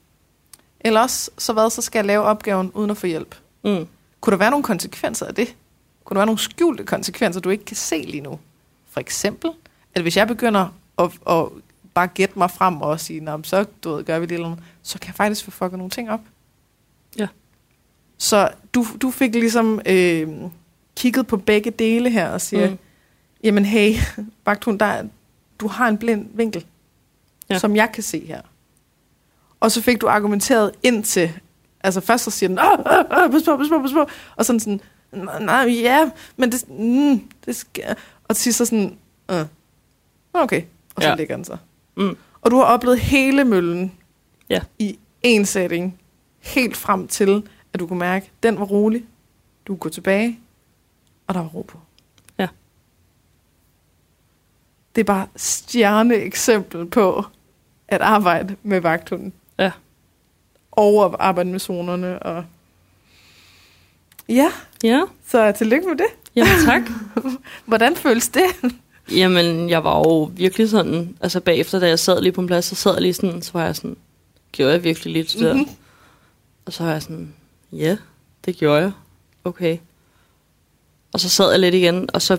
[0.81, 3.35] eller også, så hvad, så skal jeg lave opgaven uden at få hjælp.
[3.65, 3.87] Mm.
[4.21, 5.55] Kunne der være nogle konsekvenser af det?
[6.05, 8.39] Kunne der være nogle skjulte konsekvenser, du ikke kan se lige nu?
[8.91, 9.51] For eksempel,
[9.95, 11.45] at hvis jeg begynder at, at
[11.95, 14.65] bare gætte mig frem og sige, Nå, så du ved, gør vi det eller andet,
[14.83, 16.21] så kan jeg faktisk få fucket nogle ting op.
[17.19, 17.27] Ja.
[18.19, 20.29] Så du, du fik ligesom øh,
[20.97, 22.79] kigget på begge dele her og siger, Mm.
[23.45, 23.95] jamen hey,
[24.47, 25.05] vagthund, der, er-
[25.61, 26.65] du har en blind vinkel,
[27.51, 27.59] ja.
[27.59, 28.41] som jeg kan se her.
[29.67, 31.33] Og så fik du argumenteret ind til,
[31.81, 34.45] altså først så siger den, åh, åh, åh, pas på, pas på, pas på, og
[34.47, 34.81] sådan sådan,
[35.41, 37.97] "Nej, ja, men det, mm, det skal,
[38.29, 38.99] og til sidst så sådan,
[39.31, 39.45] øh,
[40.35, 40.63] okay,
[40.95, 41.15] og så Ja.
[41.15, 41.57] ligger den så.
[41.97, 42.17] Mm.
[42.41, 43.93] Og du har oplevet hele møllen
[44.51, 44.61] Ja.
[44.79, 46.01] i en setting,
[46.41, 49.05] helt frem til, at du kunne mærke, at den var rolig,
[49.67, 50.41] du kunne gå tilbage,
[51.27, 51.79] og der var ro på.
[52.39, 52.49] Ja.
[54.95, 57.25] Det er bare stjerne eksempel på
[57.89, 59.33] at arbejde med vagthunden.
[60.77, 60.83] Ja.
[60.83, 62.19] Og at arbejde med zonerne.
[62.19, 62.45] Og
[64.29, 64.53] ja,
[64.85, 66.07] Ja, så tillykke med det.
[66.37, 66.83] jamen tak.
[67.65, 68.43] Hvordan føles det?
[69.13, 72.65] Jamen, jeg var jo virkelig sådan, altså bagefter, da jeg sad lige på en plads,
[72.65, 73.97] så sad jeg lige sådan, så var jeg sådan,
[74.53, 75.55] gjorde jeg virkelig lidt det der?
[75.55, 75.69] Mhm.
[76.67, 77.35] Og så var jeg sådan,
[77.73, 77.97] ja,
[78.45, 78.93] det gjorde jeg.
[79.45, 79.79] Okay.
[81.13, 82.39] Og så sad jeg lidt igen, og så,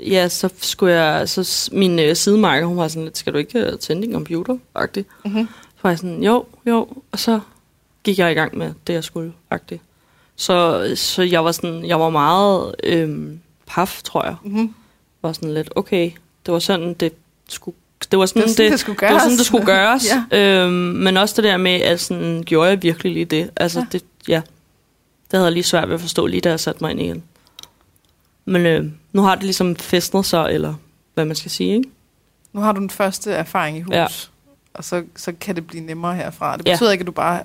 [0.00, 3.58] ja, så skulle jeg, så min øh, sidemarker, hun var sådan lidt, skal du ikke
[3.58, 4.58] øh, tænde din computer?
[4.78, 5.02] -agtig.
[5.24, 5.46] Mm-hmm.
[5.46, 6.88] Så var jeg sådan, jo, jo.
[7.12, 7.40] Og så
[8.04, 9.32] gik jeg i gang med det, jeg skulle.
[9.54, 9.78] -agtig.
[10.36, 14.36] Så, så jeg var sådan, jeg var meget øhm, paf, tror jeg.
[14.44, 14.74] Mm-hmm.
[15.22, 16.10] Var sådan lidt, okay,
[16.46, 17.12] det var sådan, det
[17.48, 17.76] skulle,
[18.10, 20.04] det var sådan, Det var sådan, det skulle det var sådan, det skulle gøres.
[20.32, 20.38] ja.
[20.64, 23.50] øhm, men også det der med, at sådan, gjorde jeg virkelig lige det?
[23.56, 23.84] Altså, Ja.
[23.84, 23.88] ja.
[23.98, 24.42] det, ja.
[25.30, 27.22] Det havde jeg lige svært ved at forstå, lige da jeg satte mig ind igen.
[28.44, 30.74] Men øh, nu har det ligesom festnet sig, eller
[31.14, 31.88] hvad man skal sige, ikke?
[32.52, 34.06] Nu har du den første erfaring i hus, Ja.
[34.74, 36.56] og så, så kan det blive nemmere herfra.
[36.56, 36.72] Det Ja.
[36.74, 37.42] betyder ikke, at du bare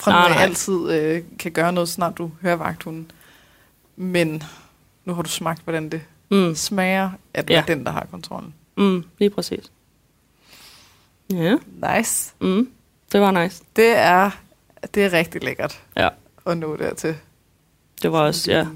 [0.00, 0.42] fra nu Nej, af nej.
[0.42, 3.10] altid øh, kan gøre noget, snart du hører vagthunden.
[3.96, 4.42] Men
[5.04, 6.54] nu har du smagt, hvordan det Mm.
[6.54, 7.60] smager, at du Ja.
[7.60, 8.54] er den, der har kontrollen.
[8.76, 9.72] Mm, lige præcis.
[11.32, 11.56] Ja,
[11.96, 12.32] Nice.
[12.40, 12.70] mm,
[13.12, 13.62] det var nice.
[13.76, 14.30] Det er,
[14.94, 16.08] det er rigtig lækkert Ja,
[16.46, 17.16] at nå dertil.
[18.02, 18.66] det var også, ja.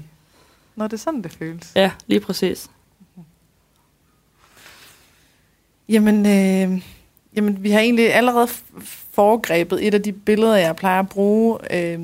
[0.75, 1.71] Når det er sådan, det føles.
[1.75, 2.69] Ja, lige præcis.
[5.89, 6.81] Jamen, øh,
[7.35, 8.47] jamen, vi har egentlig allerede
[9.15, 11.99] foregrebet et af de billeder, jeg plejer at bruge, øh,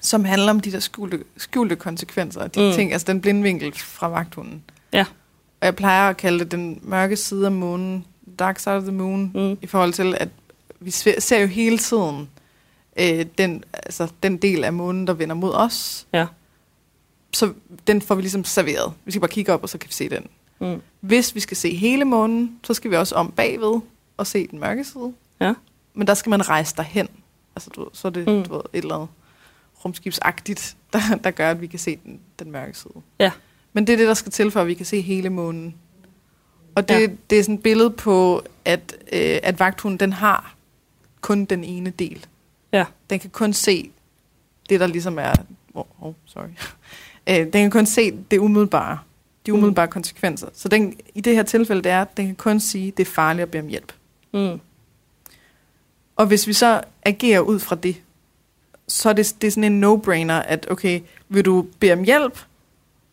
[0.00, 2.46] som handler om de der skjulte, skjulte konsekvenser.
[2.46, 2.72] De Mm.
[2.74, 4.62] ting, altså den blindvinkel fra vagthunden.
[4.92, 5.04] Ja.
[5.60, 8.04] Og jeg plejer at kalde det den mørke side af månen,
[8.38, 9.58] dark side of the moon, Mm.
[9.62, 10.28] i forhold til, at
[10.80, 12.28] vi ser jo hele tiden
[13.00, 16.06] øh, den, altså, den del af månen, der vender mod os.
[16.12, 16.26] Ja.
[17.34, 17.52] Så
[17.86, 18.92] den får vi ligesom serveret.
[19.04, 20.26] Vi skal bare kigge op, og så kan vi se den.
[20.60, 20.80] Mm.
[21.00, 23.80] Hvis vi skal se hele månen, så skal vi også om bagved
[24.16, 25.12] og se den mørke side.
[25.40, 25.52] Ja.
[25.96, 27.08] Men der skal man rejse derhen.
[27.56, 28.42] Altså, du så er det Mm.
[28.44, 29.08] du ved, et eller andet
[29.84, 32.92] rumskibsagtigt, der, der gør, at vi kan se den, den mørke side.
[33.18, 33.30] Ja.
[33.72, 35.74] Men det er det, der skal til, for at vi kan se hele månen.
[36.74, 37.06] Og det, Ja.
[37.30, 40.54] det er sådan et billede på, at, øh, at vagthunden, den har
[41.20, 42.26] kun den ene del.
[42.72, 42.84] Ja.
[43.10, 43.90] Den kan kun se
[44.68, 45.32] det, der ligesom er...
[45.74, 46.48] Oh, oh sorry.
[47.30, 48.98] Øh, den kan kun se det umiddelbare.
[49.46, 49.56] De Mm.
[49.58, 49.92] umiddelbare mm.
[49.92, 50.48] konsekvenser.
[50.54, 53.10] Så den, i det her tilfælde, det er, at den kan kun sige, det er
[53.10, 53.92] farligt at bede om hjælp.
[54.34, 54.60] Mm.
[56.16, 58.02] Og hvis vi så agerer ud fra det,
[58.88, 62.40] så er det, det er sådan en no-brainer, at okay, vil du bede om hjælp,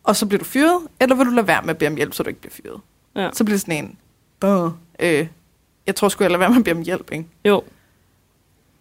[0.04, 2.14] og så bliver du fyret, eller vil du lade være med at bede om hjælp,
[2.14, 2.80] så du ikke bliver fyret?
[3.16, 3.30] Ja.
[3.32, 3.98] Så bliver det sådan en,
[4.42, 5.26] Duh, øh,
[5.86, 7.26] jeg tror sgu, jeg lader være med at bede om hjælp, ikke?
[7.44, 7.62] Jo,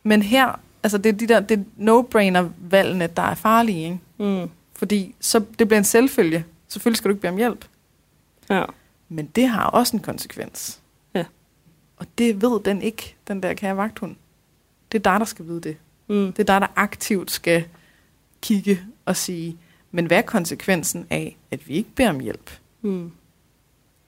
[0.03, 3.99] Men her, altså det er de der det er no-brainer-valgene, der er farlige, ikke?
[4.41, 4.49] mm.
[4.75, 6.45] Fordi så det bliver en selvfølge.
[6.67, 7.65] Selvfølgelig skal du ikke bede om hjælp.
[8.49, 8.63] ja.
[9.09, 10.79] Men det har også en konsekvens.
[12.03, 14.15] Og det ved den ikke, den der kære vagthund.
[14.91, 15.77] Det er dig, der skal vide det.
[16.07, 16.33] Mm.
[16.33, 17.65] Det er dig, der aktivt skal
[18.41, 19.57] kigge og sige,
[19.91, 22.51] men hvad er konsekvensen af, at vi ikke beder om hjælp?
[22.81, 23.11] Mm.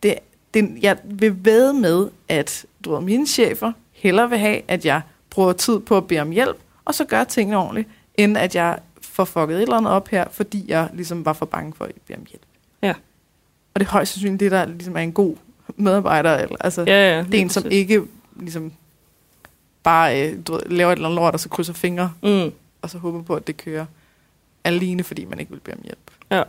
[0.04, 0.16] Det,
[0.54, 5.02] det, jeg vil ved med, at du ved, mine chefer hellere vil have, at jeg
[5.30, 8.80] bruger tid på at bede om hjælp, og så gør tingene ordentligt, end at jeg
[9.02, 11.92] får fucket et eller andet op her, fordi jeg ligesom var for bange for at
[12.08, 12.46] bede om hjælp.
[12.82, 12.94] Ja.
[13.74, 15.36] Og det er højst sandsynligt det, der ligesom er en god
[15.76, 16.38] medarbejder.
[16.38, 17.24] Eller, altså, Ja, ja.
[17.24, 18.04] det er en, som ikke
[18.36, 18.72] ligesom
[19.84, 22.52] bare øh, du ved, laver et eller andet lort, og så krydser fingre, Mm.
[22.82, 23.86] og så håber på, at det kører
[24.64, 26.12] alene, fordi man ikke vil bede om hjælp.
[26.32, 26.44] Ja.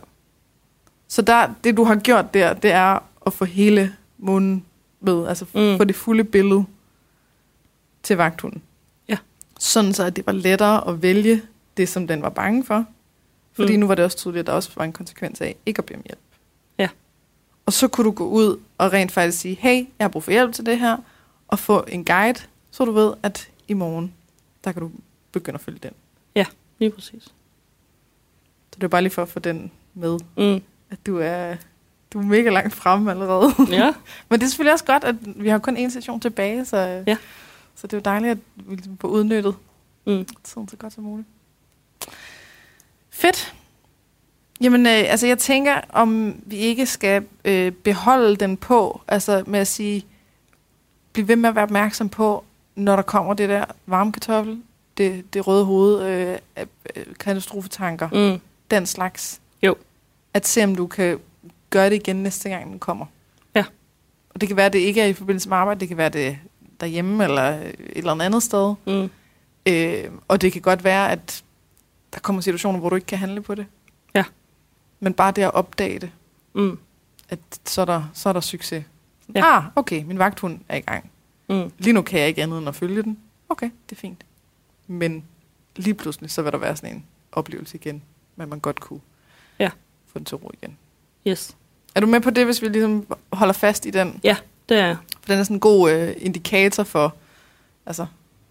[1.07, 4.65] Så der, det, du har gjort der, det er at få hele månen
[4.99, 5.77] med, altså Mm.
[5.77, 6.65] få det fulde billede
[8.03, 8.61] til vagthunden.
[9.09, 9.17] Ja.
[9.59, 11.41] Sådan så, at det var lettere at vælge
[11.77, 12.85] det, som den var bange for.
[13.53, 13.79] Fordi mm.
[13.79, 15.97] nu var det også tydeligt, at der også var en konsekvens af ikke at bede
[15.97, 16.19] om hjælp.
[17.67, 17.71] Ja.
[17.71, 20.31] Og så kunne du gå ud og rent faktisk sige, hey, jeg har brug for
[20.31, 20.97] hjælp til det her,
[21.47, 22.39] og få en guide,
[22.71, 24.13] så du ved, at i morgen,
[24.63, 24.91] der kan du
[25.31, 25.91] begynde at følge den.
[26.79, 27.23] Lige præcis.
[27.23, 27.31] Så
[28.75, 30.61] det er bare lige for at få den med, Mm.
[30.89, 31.55] at du er,
[32.13, 33.51] du er mega langt fremme allerede.
[33.69, 33.93] Ja.
[34.29, 36.77] Men det er selvfølgelig også godt, at vi har kun én session tilbage, så,
[37.07, 37.17] Ja.
[37.75, 39.55] så det er jo dejligt, at vi ligesom får udnyttet
[40.05, 40.25] Mm.
[40.43, 41.27] tiden så godt som muligt.
[43.09, 43.53] Fedt.
[44.61, 49.59] Jamen, øh, altså jeg tænker, om vi ikke skal øh, beholde den på, altså med
[49.59, 50.05] at sige,
[51.13, 52.43] bliv ved med at være opmærksom på,
[52.75, 54.61] når der kommer det der varme kartoffel,
[54.97, 58.39] det, det røde hoved, øh, af- øh, katastrofetanker, mm.
[58.71, 59.41] Den slags.
[59.63, 59.75] Jo.
[60.33, 61.19] At se, om du kan
[61.69, 63.05] gøre det igen næste gang, den kommer.
[63.55, 63.63] Ja.
[64.29, 66.09] Og det kan være, at det ikke er i forbindelse med arbejde, det kan være
[66.09, 66.37] det
[66.79, 68.73] derhjemme eller et eller andet sted.
[68.87, 69.09] Mm.
[69.65, 71.43] Øh, og det kan godt være, at
[72.13, 73.65] der kommer situationer, hvor du ikke kan handle på det.
[74.99, 76.11] Men bare det at opdage det,
[76.53, 76.79] Mm.
[77.29, 78.83] at så er der, så er der succes.
[79.35, 79.57] Ja.
[79.57, 81.09] Ah, okay, min vagthund er i gang.
[81.49, 81.71] Mm.
[81.77, 83.17] Lige nu kan jeg ikke andet end at følge den.
[83.49, 84.23] Okay, det er fint.
[84.87, 85.23] Men
[85.75, 88.03] lige pludselig, så vil der være sådan en oplevelse igen,
[88.35, 88.99] men man godt kunne
[89.59, 89.69] Ja.
[90.07, 90.77] få den til ro igen.
[91.27, 91.55] Yes.
[91.95, 94.19] Er du med på det, hvis vi ligesom holder fast i den?
[94.23, 94.37] Ja,
[94.69, 94.97] det er jeg.
[95.21, 97.15] For den er sådan en god øh, indikator for,
[97.85, 98.05] altså,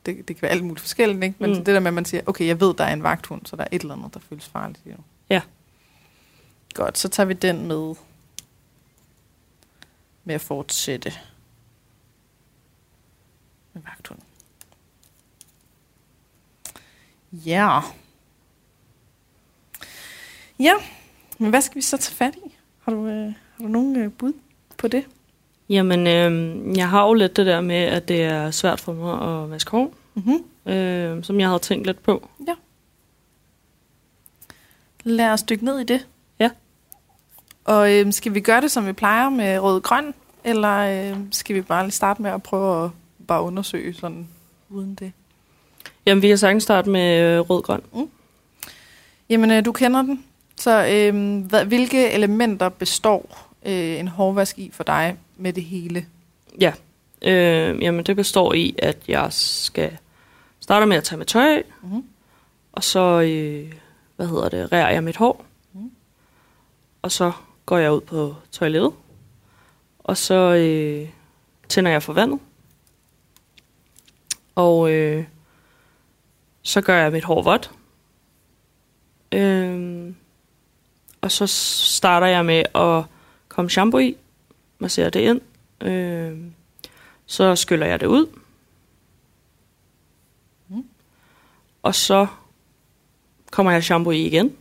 [0.06, 1.36] det, det kan være alt muligt forskelligt, ikke?
[1.38, 1.56] Men Mm.
[1.56, 3.62] det der med, at man siger, okay, jeg ved, der er en vagthund, så der
[3.62, 4.80] er et eller andet, der føles farligt.
[4.86, 4.92] Jo.
[5.30, 5.40] Ja.
[6.76, 7.94] Godt, så tager vi den med,
[10.24, 11.12] med at fortsætte
[13.72, 14.18] med vagthund.
[17.32, 17.80] Ja.
[20.58, 20.72] Ja,
[21.38, 22.54] men hvad skal vi så tage fat i?
[22.80, 24.32] Har du, øh, har du nogen øh, bud
[24.76, 25.04] på det?
[25.68, 29.42] Jamen, øh, jeg har jo lidt det der med, at det er svært for mig
[29.42, 30.72] at vaske hår, Mm-hmm.
[30.72, 32.28] øh, som jeg havde tænkt lidt på.
[35.04, 36.06] Lad os dykke ned i det.
[37.66, 40.14] Og øhm, skal vi gøre det, som vi plejer med rød-grøn?
[40.44, 40.76] Eller
[41.10, 42.90] øhm, skal vi bare starte med at prøve at
[43.28, 44.28] bare undersøge sådan
[44.68, 45.12] uden det?
[46.06, 47.82] Jamen, vi kan sagtens starte med øh, rød-grøn.
[49.30, 50.24] Jamen, øh, du kender den.
[50.56, 56.06] Så øh, hvad, hvilke elementer består øh, en hårvask i for dig med det hele?
[56.60, 56.72] Ja.
[57.22, 59.96] Øh, jamen, det består i, at jeg skal
[60.60, 62.04] starte med at tage mit tøj af, Mhm.
[62.72, 63.72] og så, øh,
[64.16, 65.44] hvad hedder det, rærer jeg mit hår.
[65.72, 65.90] Mhm.
[67.02, 67.32] Og så
[67.66, 68.92] går jeg ud på toilettet,
[69.98, 71.08] og så øh,
[71.68, 72.40] tænder jeg for vandet.
[74.54, 75.24] Og øh,
[76.62, 77.70] så gør jeg mit hår vådt.
[79.32, 80.14] Øh,
[81.20, 83.04] og så starter jeg med at
[83.48, 84.16] komme shampoo i,
[84.78, 85.40] masserer det ind.
[85.80, 86.38] Øh,
[87.26, 88.26] så skyller jeg det ud.
[90.68, 90.88] Mm.
[91.82, 92.26] Og så
[93.50, 94.56] kommer jeg shampoo i igen.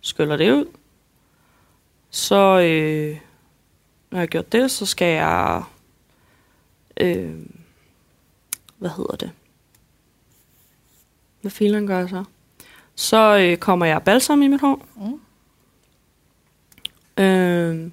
[0.00, 0.66] Skyller det ud.
[2.10, 3.20] Så øh,
[4.10, 5.62] når jeg har gjort det, så skal jeg...
[6.96, 7.36] Øh,
[8.78, 9.30] hvad hedder det?
[11.40, 12.24] Hvad filen gør jeg så?
[12.94, 14.86] Så øh, kommer jeg balsam i mit hår.
[14.96, 15.20] Mm.
[17.24, 17.90] Øh,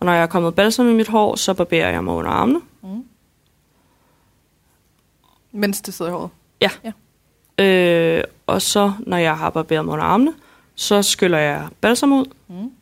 [0.00, 2.60] og når jeg har kommet balsam i mit hår, så barberer jeg mig under armene.
[5.52, 6.30] Mens det sidder i håret.
[7.58, 10.34] Øh, og så, når jeg har barberet mig under armene,
[10.74, 12.24] så skyller jeg balsam ud.
[12.48, 12.72] Mm.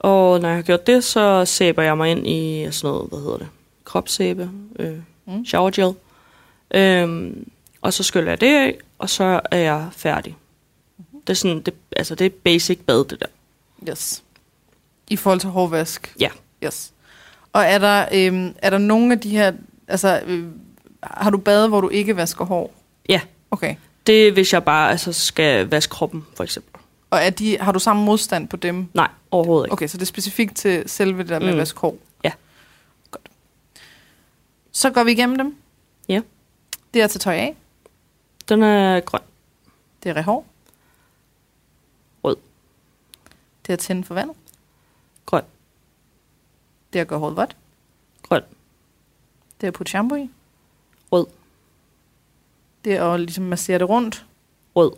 [0.00, 3.18] Og når jeg har gjort det, så sæber jeg mig ind i sådan noget, hvad
[3.18, 3.48] hedder det,
[3.84, 5.46] kropssæbe, øh, Mm.
[5.46, 5.94] shower gel.
[6.74, 10.36] Øhm, og så skyller jeg det af, og så er jeg færdig.
[10.98, 11.20] Mhm.
[11.20, 13.26] Det er sådan, det, altså det er basic bad, det der.
[13.90, 14.22] Yes.
[15.08, 16.14] I forhold til hårvask?
[16.20, 16.28] Ja.
[16.64, 16.92] Yes.
[17.52, 19.52] Og er der, øhm, er der nogle af de her...
[19.88, 20.44] Altså, øh,
[21.02, 22.74] har du badet, hvor du ikke vasker hår?
[23.08, 23.20] Ja.
[23.50, 23.74] Okay.
[24.06, 26.79] Det er, hvis jeg bare altså, skal vaske kroppen, for eksempel.
[27.10, 28.88] Og er de, har du samme modstand på dem?
[28.94, 29.72] Nej, overhovedet ikke.
[29.72, 31.52] Okay, så det er specifikt til selve det der med mm.
[31.52, 31.96] at vaske hår?
[32.24, 32.32] Ja.
[33.10, 33.30] Godt.
[34.72, 35.56] Så går vi igennem dem.
[36.08, 36.20] Ja.
[36.94, 37.56] Det er at tage tøj af.
[38.48, 39.20] Den er grøn.
[40.02, 40.46] Det er hår.
[42.24, 42.36] Rød.
[43.66, 44.36] Det er tænde for vandet.
[45.26, 45.44] Grøn.
[46.92, 47.56] Det er at gøre håret vådt.
[48.22, 48.42] Grøn.
[49.60, 50.30] Det er at putte shampoo i.
[51.12, 51.26] Rød.
[52.84, 54.26] Det er at ligesom massere det rundt.
[54.76, 54.92] Rød.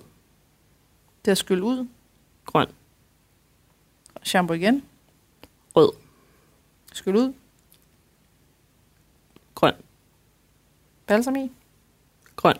[1.24, 1.88] Det er at skylle ud.
[2.44, 2.68] Grøn.
[4.22, 4.84] Shampoo igen.
[5.76, 5.92] Rød.
[6.92, 7.34] Skylle ud.
[9.54, 9.74] Grøn.
[11.06, 11.52] Balsam i.
[12.36, 12.56] Grøn.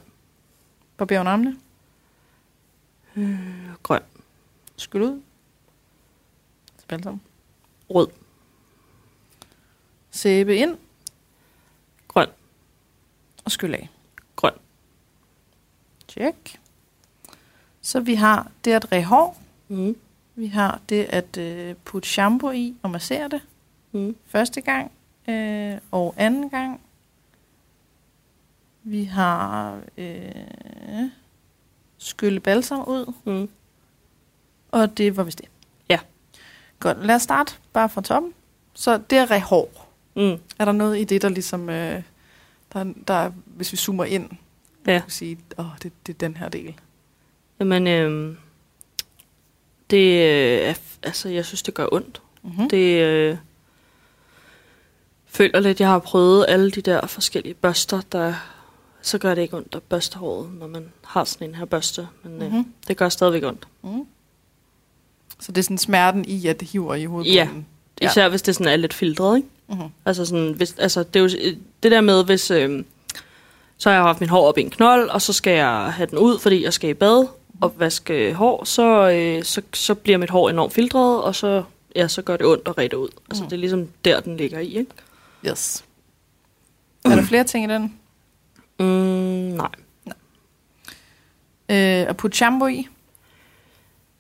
[0.96, 1.60] Barber under armene.
[3.82, 4.02] Grøn.
[4.76, 5.22] Skylle ud.
[6.88, 7.20] Balsam.
[7.90, 8.08] Rød.
[10.10, 10.78] Sæbe ind.
[12.08, 12.28] Grøn.
[13.44, 13.90] Og skylle af.
[14.36, 14.52] Grøn.
[16.08, 16.60] Check.
[17.82, 19.42] Så vi har det at ræge hår.
[19.72, 19.96] Mm.
[20.35, 23.40] Vi har det at øh, putte shampoo i og massere det.
[23.92, 24.16] Mm.
[24.26, 24.92] Første gang
[25.28, 26.80] øh, og anden gang.
[28.82, 30.32] Vi har øh,
[31.98, 33.12] skylle balsam ud.
[33.24, 33.48] Mm.
[34.70, 35.48] Og det var vist det.
[35.88, 35.98] Ja.
[36.80, 38.35] Godt, lad os starte bare fra toppen.
[38.74, 39.88] Så det er ræge hår.
[40.16, 40.38] Mm.
[40.58, 41.68] Er der noget i det, der ligesom...
[41.68, 42.02] Øh,
[42.72, 44.30] der, der, hvis vi zoomer ind,
[44.87, 45.00] Ja.
[45.00, 46.74] kan sige, åh, det, det er den her del.
[47.61, 48.37] Jamen, øhm,
[49.92, 52.22] det øh, er, altså, jeg synes, det gør ondt.
[52.42, 52.68] Mm-hmm.
[52.68, 53.37] Det øh,
[55.26, 58.35] føler lidt, jeg har prøvet alle de der forskellige børster, der
[59.02, 62.09] så gør det ikke ondt at børste håret, når man har sådan en her børste.
[62.22, 62.46] Men mm-hmm.
[62.46, 62.72] øh, Mm-hmm.
[62.88, 63.68] det gør stadigvæk ondt.
[63.83, 64.07] Mm.
[65.40, 67.35] Så det er sådan smerten i, at det hiver i hovedet.
[67.35, 67.48] Ja.
[68.02, 68.11] Ja.
[68.11, 69.48] Især hvis det sådan er lidt filtret, ikke?
[69.68, 69.88] Mm-hmm.
[70.05, 72.50] Altså, sådan, hvis, altså det er jo det der med, hvis...
[72.50, 72.85] Øh,
[73.78, 76.07] så har jeg haft min hår op i en knold, og så skal jeg have
[76.07, 77.26] den ud, fordi jeg skal i bad
[77.62, 81.62] og vaske hår, så, øh, så, så bliver mit hår enormt filtret, og så,
[81.96, 83.09] ja, så gør det ondt at rette ud.
[83.31, 83.48] Altså, Mm.
[83.48, 84.90] det er ligesom der, den ligger i, ikke?
[85.46, 85.85] Yes.
[87.05, 87.94] Er der flere ting i den?
[88.79, 88.87] Mm,
[89.57, 89.68] nej.
[91.68, 92.88] Øh, at putte shampoo i?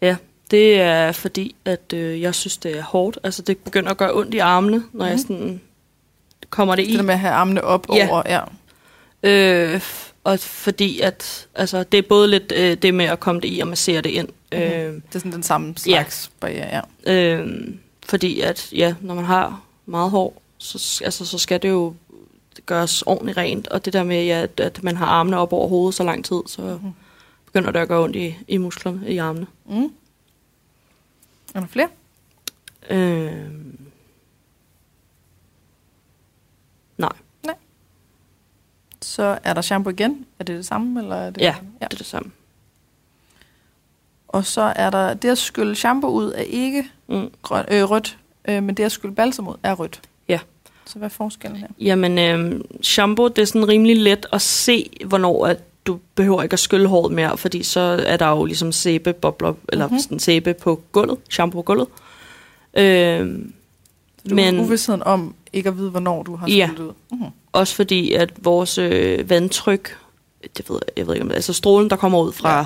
[0.00, 0.16] Ja,
[0.50, 3.18] det er fordi, at øh, jeg synes, det er hårdt.
[3.24, 5.10] Altså, det begynder at gøre ondt i armene, når mm.
[5.10, 5.60] jeg sådan
[6.50, 6.90] kommer det i.
[6.90, 8.08] Det der med at have armene op Ja.
[8.10, 8.22] over.
[8.26, 8.40] Ja.
[9.22, 9.80] Øh,
[10.24, 13.60] og fordi, at altså, det er både lidt øh, det med at komme det i
[13.60, 14.28] og massere det ind.
[14.52, 14.60] Mhm.
[14.60, 17.12] Øh, Det er sådan den samme slags barriere, ja.
[17.36, 17.68] øh,
[18.06, 21.94] fordi at, ja, når man har meget hår, så, altså, så skal det jo
[22.66, 23.68] gøres ordentligt rent.
[23.68, 26.24] Og det der med, ja, at, at man har armene op over hovedet så lang
[26.24, 26.92] tid, så Mhm.
[27.46, 29.46] begynder det at gøre ondt i, i musklerne i armene.
[29.66, 29.92] Mm.
[31.54, 31.88] Er der flere?
[32.90, 33.50] Øh,
[36.98, 37.12] nej.
[39.12, 40.26] Så er der shampoo igen.
[40.38, 41.00] Er det det samme?
[41.00, 41.54] Eller er det, Ja.
[41.80, 41.84] ja.
[41.86, 42.30] Det er det samme.
[44.28, 47.30] Og så er der det at skylle shampoo ud er ikke Mm.
[47.42, 50.00] grøn, øh, rødt, øh, men det at skylle balsam ud er rødt.
[50.28, 50.38] Ja.
[50.86, 51.66] Så hvad er forskellen her?
[51.80, 56.52] Jamen, øh, shampoo, det er sådan rimelig let at se, hvornår at du behøver ikke
[56.52, 59.92] at skylle håret mere, fordi så er der jo ligesom sæbebobler, eller Mhm.
[59.92, 60.02] mm-hmm.
[60.02, 61.88] sådan sæbe på gulvet, shampoo på gulvet.
[62.74, 63.52] Øhm,
[64.30, 66.66] Du men uvidstheden om ikke at vide, hvornår du har Ja.
[66.72, 66.92] skyllet ud.
[67.10, 67.26] Mm-hmm.
[67.52, 69.96] Også fordi, at vores øh, vandtryk,
[70.56, 72.64] det ved jeg, ved ikke om det, altså strålen, der kommer ud fra, Ja.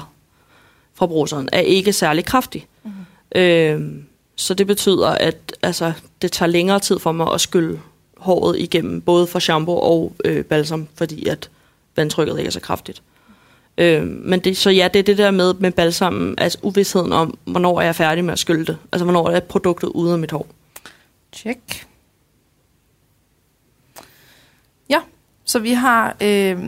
[0.95, 2.67] fra bruseren, er ikke særlig kraftig.
[2.85, 3.41] Mm-hmm.
[3.41, 4.05] Øhm,
[4.37, 7.81] så det betyder, at altså, det tager længere tid for mig at skylle
[8.17, 11.51] håret igennem, både for shampoo og øh, balsam, fordi at
[11.97, 13.03] vandtrykket ikke er så kraftigt.
[13.79, 17.39] Øhm, men det, så ja, det er det der med, med balsam, altså uvidsheden om,
[17.45, 18.79] hvornår er jeg færdig med at skylle det.
[18.93, 20.47] Altså, hvornår er produktet ude af mit hår.
[21.33, 21.87] Check.
[24.91, 24.99] Ja,
[25.45, 26.59] så vi har, øh,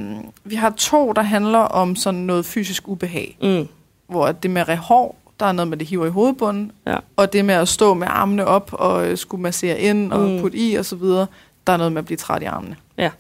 [0.44, 3.36] vi har to, der handler om sådan noget fysisk ubehag.
[3.42, 3.68] Mm,
[4.06, 6.72] Hvor det med hår, der er noget med, det hiver i hovedbunden.
[6.86, 6.96] Ja.
[7.16, 10.40] Og det med at stå med armene op og øh, skulle massere ind og Mm.
[10.40, 11.26] putte i og så videre,
[11.66, 12.76] der er noget med at blive træt i armene.
[12.98, 13.10] Ja.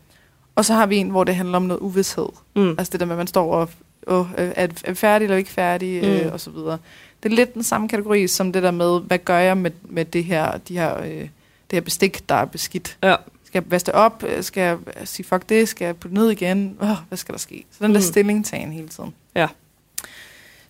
[0.56, 2.28] Og så har vi en, hvor det handler om noget uvidshed.
[2.56, 3.68] mm, Altså det der med, at man står
[4.06, 6.32] og øh, er, er færdig eller ikke færdig, øh, Mm.
[6.32, 6.78] og så videre.
[7.22, 10.04] Det er lidt den samme kategori som det der med, hvad gør jeg med, med
[10.04, 11.28] det her, de her, øh, det
[11.72, 12.98] her bestik, der er beskidt.
[13.02, 13.14] ja.
[13.48, 14.24] Skal jeg vaske det op?
[14.40, 15.68] Skal jeg sige fuck det?
[15.68, 16.76] Skal jeg putte ned igen?
[16.80, 17.64] Oh, hvad skal der ske?
[17.70, 18.02] Så den der Mm.
[18.02, 19.14] stillingtagen hele tiden.
[19.34, 19.48] Ja.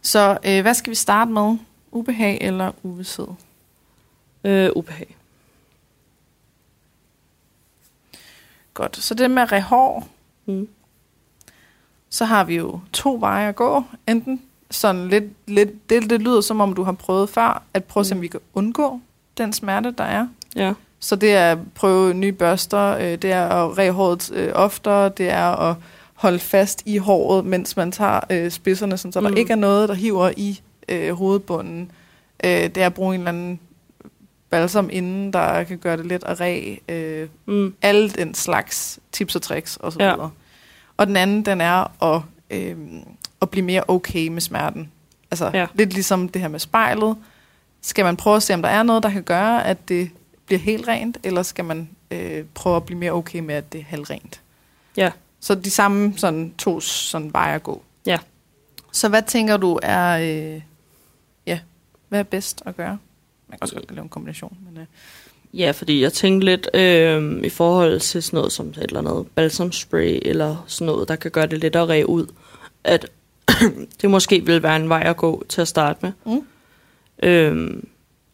[0.02, 1.56] Så øh, hvad skal vi starte med?
[1.92, 3.26] Ubehag eller uvidshed?
[4.44, 5.16] Øh, ubehag.
[8.74, 8.96] Godt.
[8.96, 10.08] Så det med rehår,
[10.46, 10.68] Mm.
[12.10, 13.84] så har vi jo to veje at gå.
[14.08, 18.02] Enten sådan lidt, lidt det, det lyder som om du har prøvet før, at prøve
[18.02, 19.00] at se, om vi kan undgå
[19.38, 20.28] den smerte, der er.
[20.56, 20.72] Ja.
[21.00, 25.08] Så det er at prøve nye børster, øh, det er at ræge håret øh, oftere,
[25.08, 25.76] det er at
[26.14, 29.26] holde fast i håret, mens man tager øh, spidserne, sådan, så mm.
[29.26, 31.90] Der ikke er noget, der hiver i øh, hovedbunden.
[32.44, 33.60] Øh, det er at bruge en eller anden
[34.50, 36.80] balsam inden, der kan gøre det let at ræge.
[36.88, 37.74] Øh, Mm.
[37.82, 40.10] alle den slags tips og tricks og så Ja.
[40.12, 40.30] videre.
[40.96, 42.76] Og den anden, den er at, øh,
[43.42, 44.90] at blive mere okay med smerten.
[45.30, 45.66] Altså Ja.
[45.74, 47.16] lidt ligesom det her med spejlet.
[47.82, 50.10] Skal man prøve at se, om der er noget, der kan gøre, at det
[50.48, 53.80] bliver helt rent, eller skal man øh, prøve at blive mere okay med, at det
[53.80, 54.40] er halvrent?
[54.96, 55.10] Ja.
[55.40, 57.82] Så de samme sådan, to sådan veje at gå.
[58.06, 58.18] Ja.
[58.92, 60.60] Så hvad tænker du er, øh,
[61.46, 61.60] ja,
[62.08, 62.98] hvad er bedst at gøre?
[63.48, 64.86] Man kan også godt lave en kombination, men øh,
[65.54, 69.26] Ja, fordi jeg tænkte lidt øh, i forhold til sådan noget som et eller andet
[69.34, 72.26] balsamspray, eller sådan noget, der kan gøre det lettere at ræge ud,
[72.84, 73.10] at
[74.02, 76.12] det måske vil være en vej at gå til at starte med.
[76.26, 76.46] Mm.
[77.22, 77.82] Øh,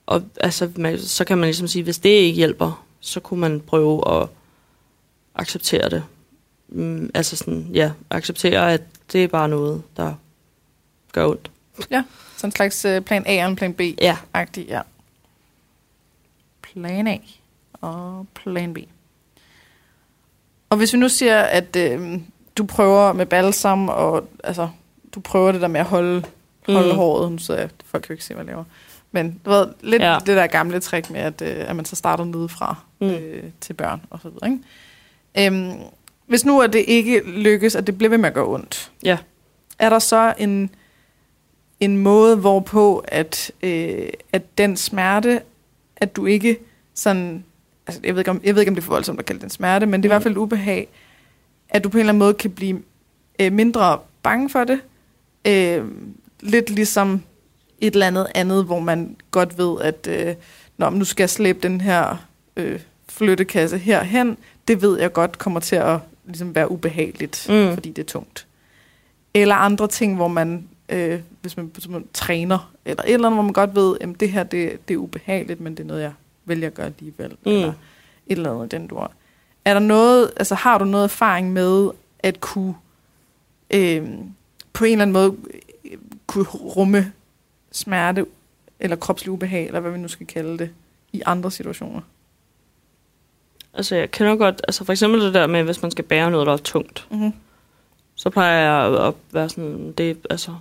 [0.07, 3.61] og altså, man, så kan man ligesom sige, hvis det ikke hjælper, så kunne man
[3.61, 4.29] prøve at
[5.35, 6.05] acceptere det.
[6.69, 10.15] Mm, altså sådan, ja, acceptere, at det er bare noget, der
[11.13, 11.51] gør ondt.
[12.37, 13.81] sådan en slags øh, plan A og en plan B.
[13.81, 14.17] Ja.
[14.69, 14.81] ja.
[16.63, 17.19] Plan A
[17.73, 18.79] og plan B.
[20.71, 22.21] Og hvis vi nu siger, at øh,
[22.57, 24.69] du prøver med balsam, og altså,
[25.15, 26.25] du prøver det der med at holde,
[26.67, 26.93] holde mm.
[26.93, 26.97] Mm.
[26.97, 28.65] håret, nu sidder jeg, folk kan jo ikke se, hvad jeg laver.
[29.15, 30.19] Men du ved, lidt ja.
[30.27, 33.07] Det der gamle trick med, at, øh, at man så starter nedefra mm.
[33.07, 33.13] Mm.
[33.13, 34.51] øh, til børn og så videre.
[35.39, 35.57] Ikke?
[35.71, 35.79] Øhm,
[36.27, 39.19] hvis nu at det ikke lykkes, at det bliver ved med at gøre ondt, Ja.
[39.79, 40.71] er der så en,
[41.81, 45.41] en måde, hvorpå at, øh, at den smerte,
[45.97, 46.57] at du ikke
[46.95, 47.45] sådan,
[47.87, 49.39] altså jeg ved ikke om, jeg ved ikke, om det er for voldsomt at kalde
[49.39, 50.13] det en smerte, men det er i Mm.
[50.13, 50.89] hvert fald et ubehag,
[51.69, 52.83] at du på en eller anden måde kan blive
[53.41, 54.81] øh, mindre bange for det.
[55.47, 55.85] Øh,
[56.41, 57.23] lidt ligesom
[57.79, 60.35] et eller andet andet, hvor man godt ved, at øh,
[60.77, 62.17] Nå, men nu skal jeg slæbe den her
[62.57, 64.37] øh, flyttekasse herhen.
[64.69, 67.75] Det ved jeg godt kommer til at ligesom, være ubehageligt, mm.
[67.75, 68.47] Fordi det er tungt.
[69.35, 73.37] Eller andre ting, hvor man, øh, hvis man, hvis man træner, eller et eller andet,
[73.37, 76.03] hvor man godt ved, at det her det, det er ubehageligt, men det er noget,
[76.03, 76.13] jeg
[76.45, 77.31] vælger at gøre alligevel.
[77.47, 77.53] Mm.
[77.53, 77.75] Eller et
[78.27, 79.07] eller andet den du
[79.65, 82.75] Er der noget, altså har du noget erfaring med at kunne
[83.71, 84.09] øh,
[84.73, 85.37] på en eller anden måde
[85.85, 87.13] øh, kunne rumme
[87.75, 88.27] smerte
[88.81, 90.71] eller kropslig ubehag, eller hvad vi nu skal kalde det,
[91.13, 92.01] i andre situationer?
[93.75, 96.47] Altså, jeg kender godt, altså for eksempel det der med, hvis man skal bære noget,
[96.47, 97.33] der er tungt, Mm-hmm.
[98.15, 98.59] så plejer
[98.91, 100.55] jeg at være sådan, det, altså,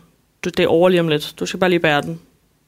[0.43, 1.33] du, det er over lige om lidt.
[1.39, 2.19] Du skal bare lige bære den,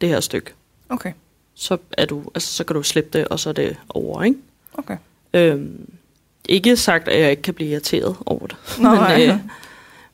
[0.01, 0.51] det her stykke.
[0.89, 1.11] Okay,
[1.53, 4.38] Så, er du, altså, så kan du slippe det, og så er det over, ikke?
[4.74, 4.97] okay.
[5.34, 5.89] Øhm,
[6.49, 8.57] ikke sagt, at jeg ikke kan blive irriteret over det.
[8.80, 9.28] Nå, men nej.
[9.28, 9.39] øh,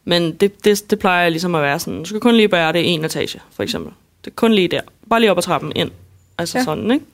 [0.03, 2.73] men det, det, det plejer jeg ligesom at være sådan, du skal kun lige bære
[2.73, 3.93] det en etage, for eksempel.
[4.25, 4.81] Det er kun lige der.
[5.09, 5.91] Bare lige op ad trappen ind.
[6.37, 6.59] Altså Ja.
[6.61, 6.65] ja.
[6.65, 7.05] sådan, ikke?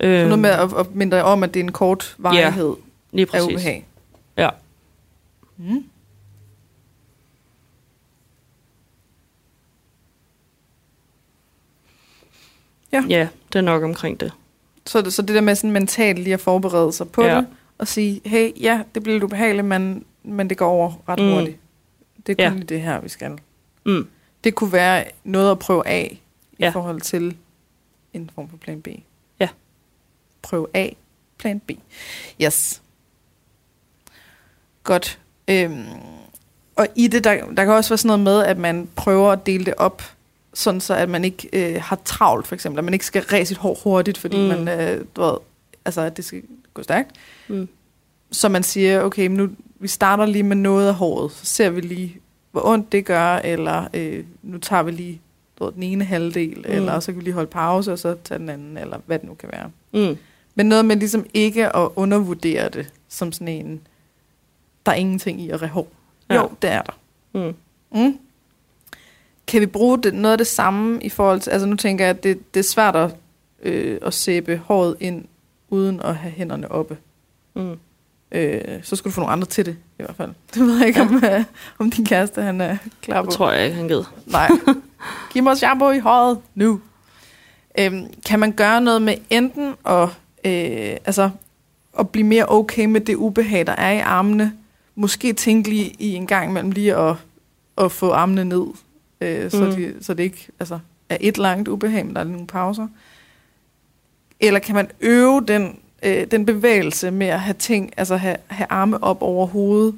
[0.00, 2.74] Så Øhm, noget med at, at minde dig om, at det er en kort varighed
[3.12, 3.46] lige af præcis.
[3.54, 3.86] ubehag.
[4.36, 4.50] Ja.
[5.56, 5.84] Mm.
[12.92, 14.32] Ja, det er nok omkring det.
[14.86, 17.36] Så, det, så det der med sådan mentalt lige at forberede sig på Ja.
[17.36, 17.46] det,
[17.78, 21.32] og sige, hey, ja, det bliver lidt ubehageligt, men, men det går over ret Mm.
[21.32, 21.56] hurtigt.
[22.26, 22.58] Det er kun Ja.
[22.58, 22.64] ja.
[22.64, 23.38] det her, vi skal.
[23.86, 24.08] Mm.
[24.44, 26.20] Det kunne være noget at prøve af
[26.52, 26.70] i Ja.
[26.70, 27.36] forhold til
[28.12, 28.88] en form for plan B.
[29.40, 29.48] Ja.
[30.42, 30.88] Prøve A,
[31.38, 31.70] plan B.
[32.42, 32.82] Yes.
[34.84, 35.18] Godt.
[35.48, 35.84] Øhm,
[36.76, 39.46] og i det, der, der kan også være sådan noget med, at man prøver at
[39.46, 40.02] dele det op,
[40.54, 42.78] sådan så at man ikke øh, har travlt, for eksempel.
[42.78, 44.42] At man ikke skal ræse sit hår hurtigt, fordi Mm.
[44.64, 45.36] man, øh, du ved,
[45.84, 46.42] altså, at det skal
[46.74, 47.10] gå stærkt.
[47.48, 47.68] Mm.
[48.32, 51.80] Så man siger, okay, nu, vi starter lige med noget af håret, så ser vi
[51.80, 52.16] lige,
[52.60, 55.20] hvor ondt det gør, eller øh, nu tager vi lige
[55.60, 56.64] ved, den ene halvdel, Mm.
[56.74, 59.28] eller så kan vi lige holde pause, og så tage den anden, eller hvad det
[59.28, 59.70] nu kan være.
[60.10, 60.16] Mm.
[60.54, 63.80] Men noget med ligesom ikke at undervurdere det, som sådan en,
[64.86, 65.88] der er ingenting i at hår.
[66.30, 66.34] Ja.
[66.34, 66.98] Jo, det er der.
[67.34, 67.54] Mm.
[68.00, 68.18] Mm.
[69.46, 72.16] Kan vi bruge det, noget af det samme i forhold til, altså nu tænker jeg,
[72.16, 73.16] at det, det er svært at,
[73.62, 75.24] øh, at sæbe håret ind,
[75.68, 76.96] uden at have hænderne oppe.
[77.54, 77.76] Mm.
[78.32, 80.30] Øh, så skulle du få nogle andre til det, i hvert fald.
[80.54, 81.06] Det ved jeg ikke, ja.
[81.08, 81.44] om, øh,
[81.78, 83.26] om din kæreste han er klar på.
[83.26, 84.14] Det tror jeg ikke, han gider.
[84.26, 84.50] Nej.
[85.32, 86.80] Giv mig shampoo i håret nu.
[87.78, 90.08] Øhm, kan man gøre noget med enten at,
[90.44, 91.30] øh, altså,
[91.98, 94.52] at blive mere okay med det ubehag, der er i armene?
[94.94, 97.16] Måske tænke lige i en gang imellem lige at,
[97.78, 98.66] at få armene ned,
[99.20, 99.70] øh, så, Mm.
[99.74, 102.86] de, så det ikke altså, er et langt ubehag, men der er nogle pauser.
[104.40, 108.66] Eller kan man øve den, øh, den bevægelse med at have ting, altså have, have
[108.70, 109.94] arme op over hovedet,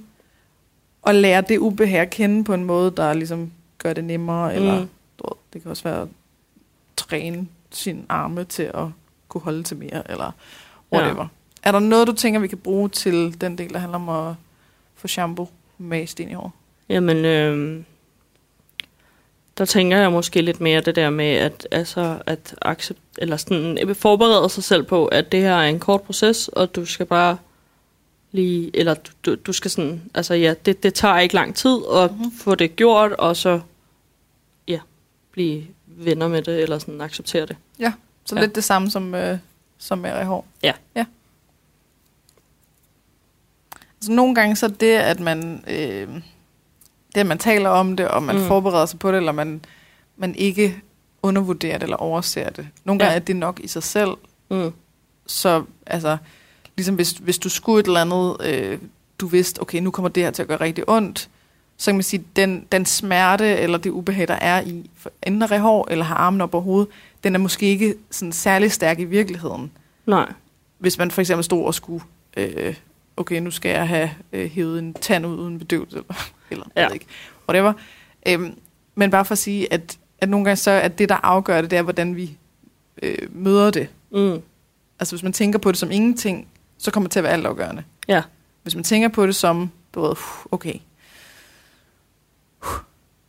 [1.02, 4.80] og lære det ubehag at kende på en måde, der ligesom gør det nemmere, eller
[4.80, 4.88] Mm.
[5.18, 6.08] du ved, det kan også være at
[6.96, 8.86] træne sine arme til at
[9.28, 10.32] kunne holde til mere, eller
[10.92, 11.22] whatever.
[11.22, 11.28] Ja.
[11.68, 14.34] Er der noget, du tænker, vi kan bruge til den del, der handler om at
[14.94, 15.48] få shampoo
[15.78, 16.52] med sten i hår?
[16.88, 17.82] Jamen, øh,
[19.60, 23.78] der tænker jeg måske lidt mere det der med, at, altså, at accept, eller sådan,
[23.88, 27.06] øh, forberede sig selv på, at det her er en kort proces, og du skal
[27.06, 27.38] bare
[28.32, 31.78] lige, eller du, du, du skal sådan, altså ja, det, det tager ikke lang tid
[31.94, 32.18] at Mhm.
[32.20, 32.38] mm-hmm.
[32.38, 33.60] få det gjort, og så,
[34.68, 34.80] ja,
[35.32, 37.56] blive venner med det, eller sådan acceptere det.
[37.78, 37.92] Så Ja.
[38.40, 38.40] ja.
[38.40, 39.38] lidt det samme som, øh,
[39.78, 40.46] som med i hår.
[40.62, 40.72] Ja.
[40.94, 41.04] ja.
[43.96, 46.08] Altså nogle gange så det, at man, øh,
[47.14, 48.46] det, at man taler om det, og man Mm.
[48.46, 49.60] forbereder sig på det, eller man,
[50.16, 50.76] man ikke
[51.22, 52.68] undervurderer det, eller overser det.
[52.84, 53.16] Nogle gange Ja.
[53.16, 54.10] er det nok i sig selv,
[54.50, 54.72] Mm.
[55.26, 56.16] Så altså,
[56.76, 58.78] ligesom hvis, hvis du skulle et eller andet, øh,
[59.18, 61.28] du vidste, okay, nu kommer det her til at gøre rigtig ondt,
[61.76, 64.90] så kan man sige, den, den smerte eller det ubehag, der er i
[65.26, 66.88] ræve hår eller have armen op over hovedet,
[67.24, 69.70] den er måske ikke sådan særlig stærk i virkeligheden.
[70.06, 70.32] Nej.
[70.78, 72.04] Hvis man for eksempel stod og skulle,
[72.36, 72.74] øh,
[73.16, 76.14] okay, nu skal jeg have øh, hævet en tand ud uden bedøvelse, eller,
[76.50, 76.84] eller Ja.
[76.86, 77.06] ved ikke,
[77.48, 77.72] whatever.
[78.28, 78.54] Øhm,
[78.94, 81.70] men bare for at sige, at, at nogle gange så er det, der afgør det,
[81.70, 82.36] det er, hvordan vi
[83.02, 83.88] øh, møder det.
[84.10, 84.42] Mm.
[85.00, 86.48] Altså hvis man tænker på det som ingenting,
[86.78, 87.84] så kommer det til at være altafgørende.
[88.08, 88.22] Ja.
[88.62, 90.74] Hvis man tænker på det som, du ved, "Huh, okay,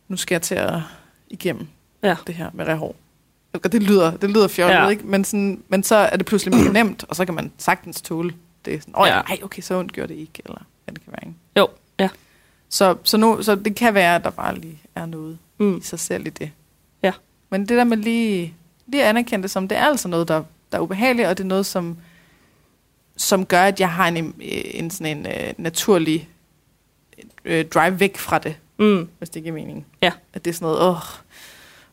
[0.08, 0.74] nu skal jeg til at
[1.28, 1.66] igennem
[2.02, 2.16] Ja.
[2.26, 2.96] det her med rehår.
[3.62, 4.88] Det lyder, det lyder fjollet, Ja.
[4.88, 5.06] ikke?
[5.06, 8.34] Men, sådan, men så er det pludselig mere nemt, og så kan man sagtens tåle
[8.64, 8.74] det.
[8.74, 9.20] er Sådan, Åh ja.
[9.44, 11.28] Okay, så ondt gjorde det ikke, eller hvad det kan være.
[11.28, 11.38] Ikke?
[11.56, 11.68] Jo.
[12.72, 15.76] Så, så, nu, så det kan være, at der bare lige er noget Mm.
[15.76, 16.50] i sig selv i det.
[17.02, 17.12] Ja.
[17.50, 18.54] Men det der med lige,
[18.86, 20.42] lige at anerkende det som, det er altså noget, der,
[20.72, 21.96] der er ubehageligt, og det er noget, som,
[23.16, 26.28] som gør, at jeg har en, en, sådan en uh, naturlig
[27.44, 29.08] uh, drive væk fra det, Mm.
[29.18, 29.86] hvis det giver mening.
[30.02, 30.12] Ja.
[30.32, 30.96] At det er sådan noget, åh,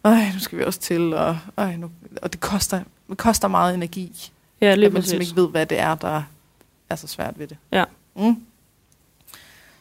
[0.04, 3.74] øj, nu skal vi også til, og, øj, nu, og det koster, det koster meget
[3.76, 5.32] energi, Ja, lige at man simpelthen præcis.
[5.32, 6.24] ikke ved, hvad det er, der
[6.90, 7.58] er så svært ved det.
[7.72, 7.84] Ja.
[8.16, 8.44] Mm.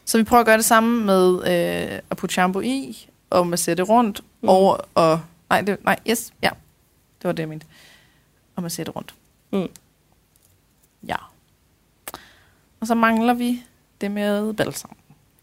[0.09, 3.53] Så vi prøver at gøre det samme med øh, at putte shampoo i, og med
[3.53, 4.49] at sætte rundt, Mm.
[4.49, 6.51] og, og nej, det, nej, yes, ja,
[7.23, 7.67] det var det, jeg mente.
[8.57, 9.15] Og med at sætte rundt.
[9.53, 9.69] Mm.
[11.09, 11.17] Ja.
[12.81, 13.63] Og så mangler vi
[14.01, 14.97] det med balsam.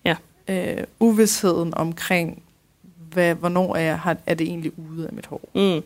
[0.05, 0.15] Ja.
[0.47, 2.43] Øh, uvidsheden omkring,
[3.11, 5.41] hvad, hvornår er, jeg, har, er det egentlig ude af mit hår.
[5.55, 5.83] Mm.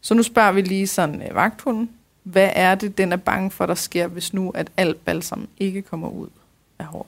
[0.00, 1.90] Så nu spørger vi lige sådan øh, vagthunden,
[2.22, 5.82] hvad er det, den er bange for, der sker, hvis nu, at alt balsam ikke
[5.82, 6.28] kommer ud
[6.78, 7.06] af håret?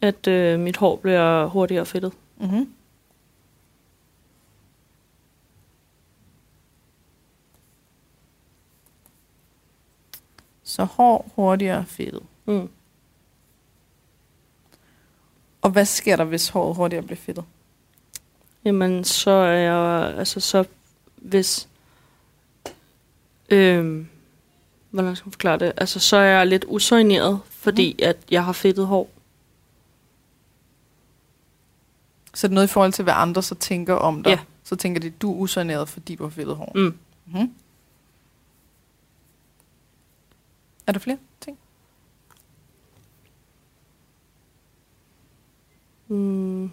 [0.00, 2.12] At øh, mit hår bliver hurtigere fedtet.
[2.36, 2.72] Mm-hmm.
[10.64, 12.22] Så hår hurtigere fedtet.
[12.44, 12.68] Mm.
[15.62, 17.44] Og hvad sker der, hvis håret hurtigere bliver fedtet?
[18.64, 20.64] Jamen, så er jeg, altså så,
[21.16, 21.68] hvis,
[23.48, 24.08] øhm,
[24.90, 25.72] hvordan skal man forklare det?
[25.76, 28.04] Altså, så er jeg lidt usøgneret, fordi mm.
[28.08, 29.10] at jeg har fedtet hår.
[32.36, 34.30] Så er det noget i forhold til, hvad andre så tænker om dig?
[34.30, 34.38] Ja.
[34.64, 36.72] Så tænker de, du er usøgneret, fordi du har fedtet hår.
[36.74, 36.98] Mm.
[37.26, 37.52] Mm-hmm.
[40.86, 41.58] Er der flere ting?
[46.08, 46.70] Mm.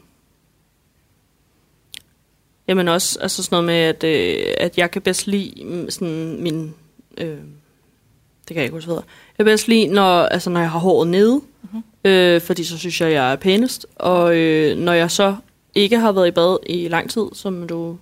[2.68, 6.74] Jamen også altså sådan noget med, at, øh, at jeg kan bedst lide sådan min...
[7.18, 8.96] Øh, det kan jeg ikke huske, hvad.
[8.98, 11.84] Jeg kan bedst lide, når, altså, når jeg har håret nede, mm-hmm.
[12.06, 13.86] øh, fordi så synes jeg, jeg er pænest.
[13.96, 15.36] Og øh, når jeg så
[15.76, 17.98] ikke har været i bad i lang tid, som du...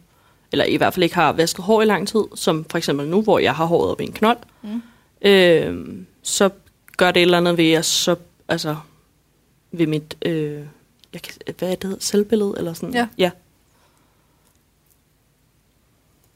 [0.52, 3.22] Eller i hvert fald ikke har vasket hår i lang tid, som for eksempel nu,
[3.22, 4.82] hvor jeg har håret op i en knold, mm.
[5.22, 6.50] øh, så
[6.98, 8.16] gør det et eller andet ved, at så,
[8.48, 8.76] altså,
[9.72, 10.18] ved mit...
[10.22, 10.60] Øh,
[11.14, 11.98] jeg kan, hvad er det?
[12.00, 12.54] Selvbillede?
[12.58, 12.94] Eller sådan?
[12.94, 13.08] Ja.
[13.18, 13.32] ja.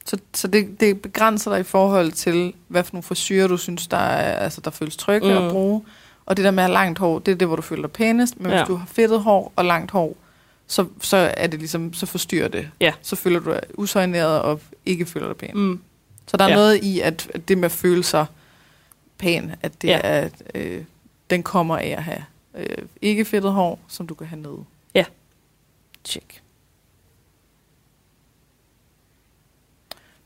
[0.04, 3.86] Så, så det, det begrænser dig i forhold til, hvad for nogle frisyrer, du synes,
[3.86, 5.46] der, er, altså, der føles trygge mm.
[5.46, 5.82] at bruge.
[6.26, 7.92] Og det der med at have langt hår, det er det, hvor du føler dig
[7.92, 8.40] pænest.
[8.40, 8.56] Men ja.
[8.56, 10.16] hvis du har fedtet hår og langt hår,
[10.66, 12.70] så, så er det ligesom, så forstyrrer det.
[12.80, 12.92] Ja.
[13.02, 15.50] Så føler du dig usøjneret og ikke føler dig pæn.
[15.54, 15.82] Mm.
[16.26, 16.54] Så der er Ja.
[16.54, 18.26] noget i, at, at det med at føle sig
[19.18, 20.00] pæn, at det Ja.
[20.04, 20.84] er, øh,
[21.30, 24.64] den kommer af at have øh, ikke fedtet hår, som du kan have nede.
[24.94, 25.04] Ja.
[26.04, 26.42] Check.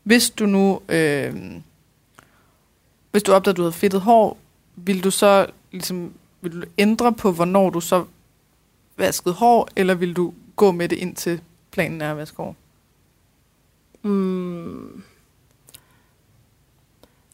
[0.03, 1.35] Hvis du nu, øh,
[3.11, 4.37] hvis du opdagede, at du havde fedtet hår,
[4.75, 8.05] vil du så ligesom, vil du ændre på, hvornår du så
[8.97, 12.55] vaskede hår, eller vil du gå med det indtil planen er at vaske hår?
[14.01, 15.03] Mm.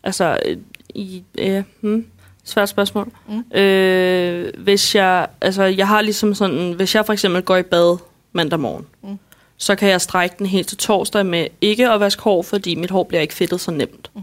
[0.03, 0.57] Altså, øh,
[0.89, 2.07] i, ja, hmm,
[2.43, 3.11] svært spørgsmål.
[3.27, 3.57] Mm.
[3.57, 7.97] Øh, hvis jeg, altså, jeg har ligesom sådan, hvis jeg for eksempel går i bad
[8.31, 9.19] mandag morgen, Mm.
[9.57, 12.91] så kan jeg strække den helt til torsdag med ikke at vaske hår, fordi mit
[12.91, 14.11] hår bliver ikke fedtet så nemt.
[14.15, 14.21] Mm.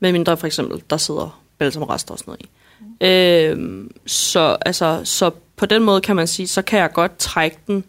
[0.00, 2.48] Med mindre for eksempel, der sidder balsamrester og sådan noget i.
[2.80, 3.06] Mm.
[3.06, 7.58] Øh, så, altså, så på den måde kan man sige, så kan jeg godt trække
[7.66, 7.84] den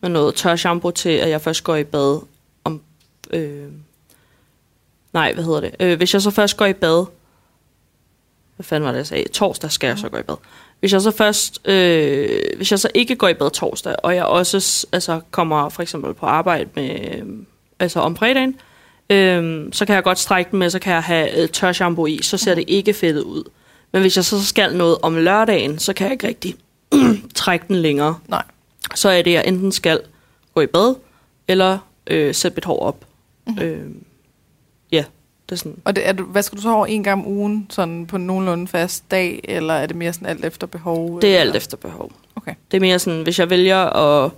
[0.00, 2.20] med noget tør shampoo til, at jeg først går i bad
[2.64, 2.82] om...
[3.30, 3.68] Øh,
[5.12, 5.74] nej, hvad hedder det?
[5.80, 7.06] Øh, hvis jeg så først går i bad...
[8.56, 9.28] Hvad fanden var det, jeg sagde?
[9.28, 10.36] Torsdag skal jeg så gå i bad.
[10.80, 11.68] Hvis jeg så først...
[11.68, 15.82] Øh, hvis jeg så ikke går i bad torsdag, og jeg også altså, kommer for
[15.82, 17.14] eksempel på arbejde med...
[17.14, 17.26] Øh,
[17.78, 18.58] altså om fredagen,
[19.10, 22.06] øh, så kan jeg godt strække den med, så kan jeg have øh, tør shampoo
[22.06, 23.44] i, så ser det ikke fedtet ud.
[23.94, 26.54] Men hvis jeg så skal noget om lørdagen, så kan jeg ikke rigtig
[27.34, 28.18] trække den længere.
[28.28, 28.42] Nej.
[28.94, 30.00] Så er det, at jeg enten skal
[30.54, 30.94] gå i bad,
[31.48, 33.06] eller øh, sætte mit hår op.
[33.46, 33.62] Mm-hmm.
[33.62, 33.90] Øh,
[34.92, 35.04] ja,
[35.48, 35.78] det er sådan.
[35.84, 38.16] Og det, er du, hvad skal du så hår en gang om ugen, sådan på
[38.16, 41.20] en nogenlunde fast dag, eller er det mere sådan alt efter behov?
[41.20, 41.52] Det er eller?
[41.52, 42.12] alt efter behov.
[42.36, 42.54] Okay.
[42.70, 44.30] Det er mere sådan, hvis jeg vælger at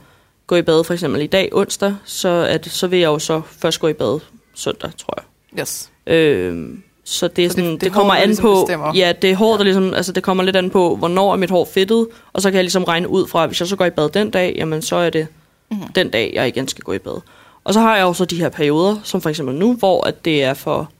[0.46, 3.42] gå i bad for eksempel i dag, onsdag, så, det, så vil jeg jo så
[3.46, 4.20] først gå i bad
[4.54, 5.60] søndag, tror jeg.
[5.60, 5.90] Yes.
[6.06, 6.78] Øh,
[7.08, 8.54] så det, er Så sådan, det- det, det er det kommer der an ligesom på,
[8.60, 8.92] bestemmer.
[8.94, 11.50] ja, det er hårdt, der ligesom, altså det kommer lidt an på, hvornår er mit
[11.50, 13.84] hår fedtet, og så kan jeg ligesom regne ud fra, at hvis jeg så går
[13.84, 15.26] i bad den dag, jamen så er det
[15.70, 15.78] Mhm.
[15.78, 15.92] mm-hmm.
[15.92, 17.20] den dag, jeg igen skal gå i bad.
[17.64, 20.24] Og så har jeg jo så de her perioder, som for eksempel nu, hvor at
[20.24, 20.90] det er for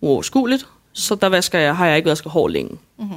[0.00, 2.78] uoverskueligt, så der vasker jeg, har jeg ikke vasket hår længe.
[2.98, 3.08] Mhm.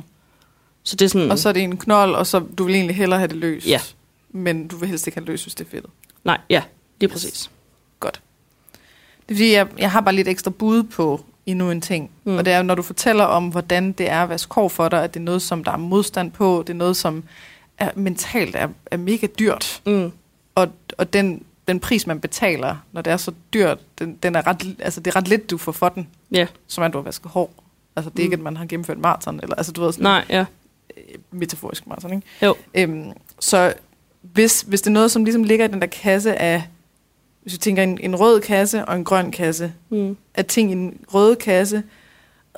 [0.83, 2.95] Så det er sådan, Og så er det en knold, og så du vil egentlig
[2.95, 3.67] hellere have det løst.
[3.67, 3.79] Ja.
[4.31, 5.89] Men du vil helst ikke have det løst, hvis det er fedtet.
[6.23, 6.63] nej, ja,
[6.99, 7.49] lige præcis.
[7.99, 8.21] Godt.
[9.29, 12.11] Det er fordi, jeg, jeg har bare lidt ekstra bud på endnu en ting.
[12.23, 12.37] Mm.
[12.37, 15.03] Og det er, når du fortæller om, hvordan det er at vaske hår for dig,
[15.03, 17.23] at det er noget, som der er modstand på, det er noget, som
[17.77, 19.81] er, mentalt er, er mega dyrt.
[19.85, 20.11] Mm.
[20.55, 20.67] Og,
[20.97, 24.75] og den, den pris, man betaler, når det er så dyrt, den, den er ret,
[24.79, 27.03] altså, det er ret lidt, du får for den, Ja, som er, at du har
[27.03, 27.53] vasket hår.
[27.95, 28.25] Altså, det er Mm.
[28.25, 30.45] ikke, at man har gennemført maraton, eller altså, du ved, sådan nej, ja.
[31.31, 32.27] metaforisk maraton, ikke?
[32.43, 32.55] Jo.
[32.73, 33.73] Øhm, så
[34.21, 36.63] hvis, hvis det er noget, som ligesom ligger i den der kasse af,
[37.49, 40.17] hvis vi tænker en, en rød kasse og en grøn kasse, Mm.
[40.33, 41.83] at ting i en røde kasse,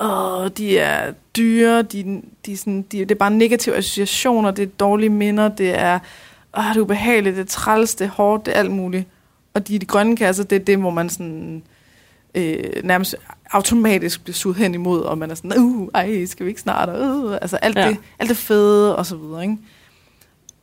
[0.02, 4.66] åh, de er dyre, de, de sådan, de, det er bare negative associationer, det er
[4.66, 5.98] dårlige minder, det er,
[6.58, 9.04] åh, det er ubehageligt, det er træls, det er hårdt, det er alt muligt.
[9.54, 11.62] Og de, de grønne kasser, det er det, hvor man sådan,
[12.34, 13.14] øh, nærmest
[13.50, 16.88] automatisk bliver suget hen imod, og man er sådan, uh, ej, skal vi ikke snart,
[16.88, 17.88] uh, altså alt, Ja.
[17.88, 19.56] det, alt det fede, og så videre, ikke?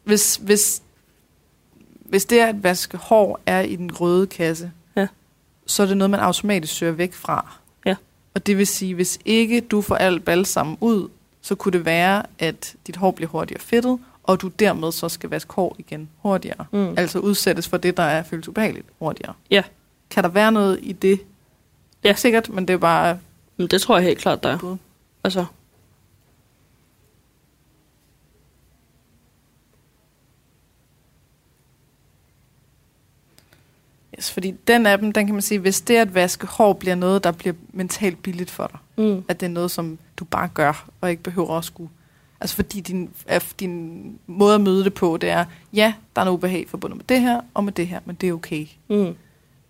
[0.04, 0.82] Hvis, hvis,
[2.10, 5.08] hvis det at vaske hår er i den røde kasse, Ja.
[5.66, 7.52] så er det noget, man automatisk søger væk fra.
[7.86, 7.96] Ja.
[8.34, 11.10] Og det vil sige, hvis ikke du får alt balsam ud,
[11.42, 15.30] så kunne det være, at dit hår bliver hurtigere fedtet, og du dermed så skal
[15.30, 16.66] vaske hår igen hurtigere.
[16.72, 16.94] Mm.
[16.98, 19.34] Altså udsættes for det, der er føles ubehageligt hurtigere.
[19.52, 19.64] Ja.
[20.10, 21.14] Kan der være noget i det?
[21.14, 21.18] Er
[22.04, 22.10] Ja.
[22.10, 23.20] ikke sikkert, men det er bare
[23.58, 24.78] Men det tror jeg helt klart, der er.
[25.24, 25.46] Altså,
[34.20, 36.96] Yes, fordi den af dem, den kan man sige, hvis det at vaske hår bliver
[36.96, 39.24] noget, der bliver mentalt billigt for dig, mm.
[39.28, 41.90] at det er noget, som du bare gør, og ikke behøver at skulle...
[42.42, 43.10] Altså fordi din,
[43.60, 47.06] din måde at møde det på, det er, ja, der er noget ubehag forbundet med
[47.10, 48.66] det her, og med det her, men det er okay.
[48.90, 49.16] Mm.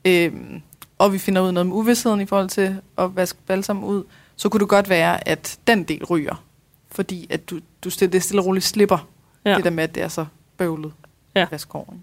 [0.05, 0.61] Øhm,
[0.97, 4.03] og vi finder ud af noget med uvidsheden i forhold til at vaske balsam ud,
[4.35, 6.43] så kunne det godt være, at den del ryger.
[6.91, 9.07] Fordi at du, du stille, det stille og roligt slipper
[9.45, 9.55] Ja.
[9.55, 10.25] det der med, at det er så
[10.57, 10.93] bøvlet
[11.35, 11.45] Ja.
[11.51, 11.93] vaske hår.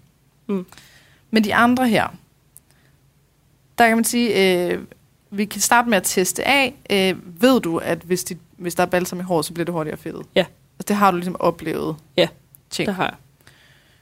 [0.47, 0.59] ikke?
[0.59, 0.65] Mm.
[1.31, 2.07] Men de andre her,
[3.77, 4.83] der kan man sige, øh,
[5.31, 6.73] vi kan starte med at teste af.
[6.89, 9.73] Øh, ved du, at hvis, de, hvis der er balsam i hår, så bliver det
[9.73, 10.25] hurtigere fedtet?
[10.35, 10.39] Ja.
[10.79, 11.95] Altså, det har du ligesom oplevet?
[12.17, 12.27] Ja,
[12.69, 12.87] ting.
[12.87, 13.15] Det har jeg.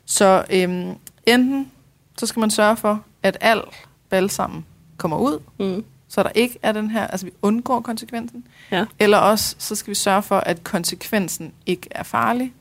[0.05, 0.91] Så øhm,
[1.25, 1.71] enten
[2.17, 3.61] så skal man sørge for, at al
[4.09, 4.63] balsam
[4.97, 5.83] kommer ud, Mm.
[6.07, 8.47] så der ikke er den her, altså vi undgår konsekvensen.
[8.71, 8.85] Ja.
[8.99, 12.53] Eller også, så skal vi sørge for, at konsekvensen ikke er farlig,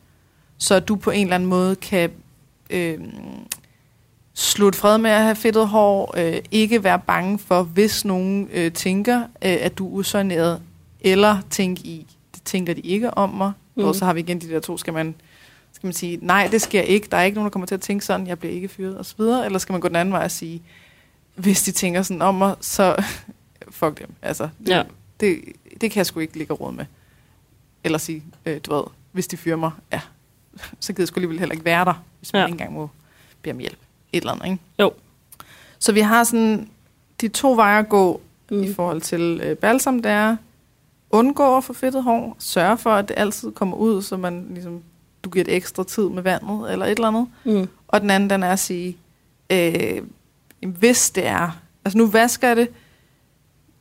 [0.58, 2.10] så du på en eller anden måde kan
[2.70, 3.10] øhm,
[4.34, 8.72] slutte fred med at have fedtet hår, øh, ikke være bange for, hvis nogen øh,
[8.72, 9.26] tænker, øh,
[9.60, 10.62] at du er usøjneret,
[11.00, 13.84] eller tænke i, det tænker de ikke om mig, mm.
[13.84, 15.14] Og så har vi igen de der to, skal man,
[15.72, 17.80] skal man sige, nej, det sker ikke, der er ikke nogen, der kommer til at
[17.80, 20.30] tænke sådan, jeg bliver ikke fyret, osv., eller skal man gå den anden vej og
[20.30, 20.62] sige,
[21.34, 22.96] hvis de tænker sådan om mig, så
[23.70, 24.82] fuck dem, altså, det, Ja.
[25.20, 25.38] det,
[25.80, 26.84] det kan jeg sgu ikke ligge råd med.
[27.84, 30.00] Eller sige, øh, du ved, hvis de fyrer mig, ja,
[30.80, 32.46] så gider jeg sgu alligevel heller ikke være der, hvis man ja.
[32.46, 32.90] ikke engang må
[33.42, 33.78] bede om hjælp.
[34.14, 34.58] Et eller andet, ikke?
[34.78, 34.92] Jo.
[35.78, 36.68] Så vi har sådan
[37.20, 38.62] de to veje at gå mm.
[38.62, 40.36] i forhold til øh, balsam, det er
[41.10, 44.82] undgå at få fedtet hår, sørge for, at det altid kommer ud, så man ligesom,
[45.24, 47.26] du giver det ekstra tid med vandet, eller et eller andet.
[47.44, 47.68] Mm.
[47.88, 48.96] Og den anden, den er at sige,
[49.50, 50.02] øh,
[50.66, 52.68] hvis det er, altså nu vasker jeg det,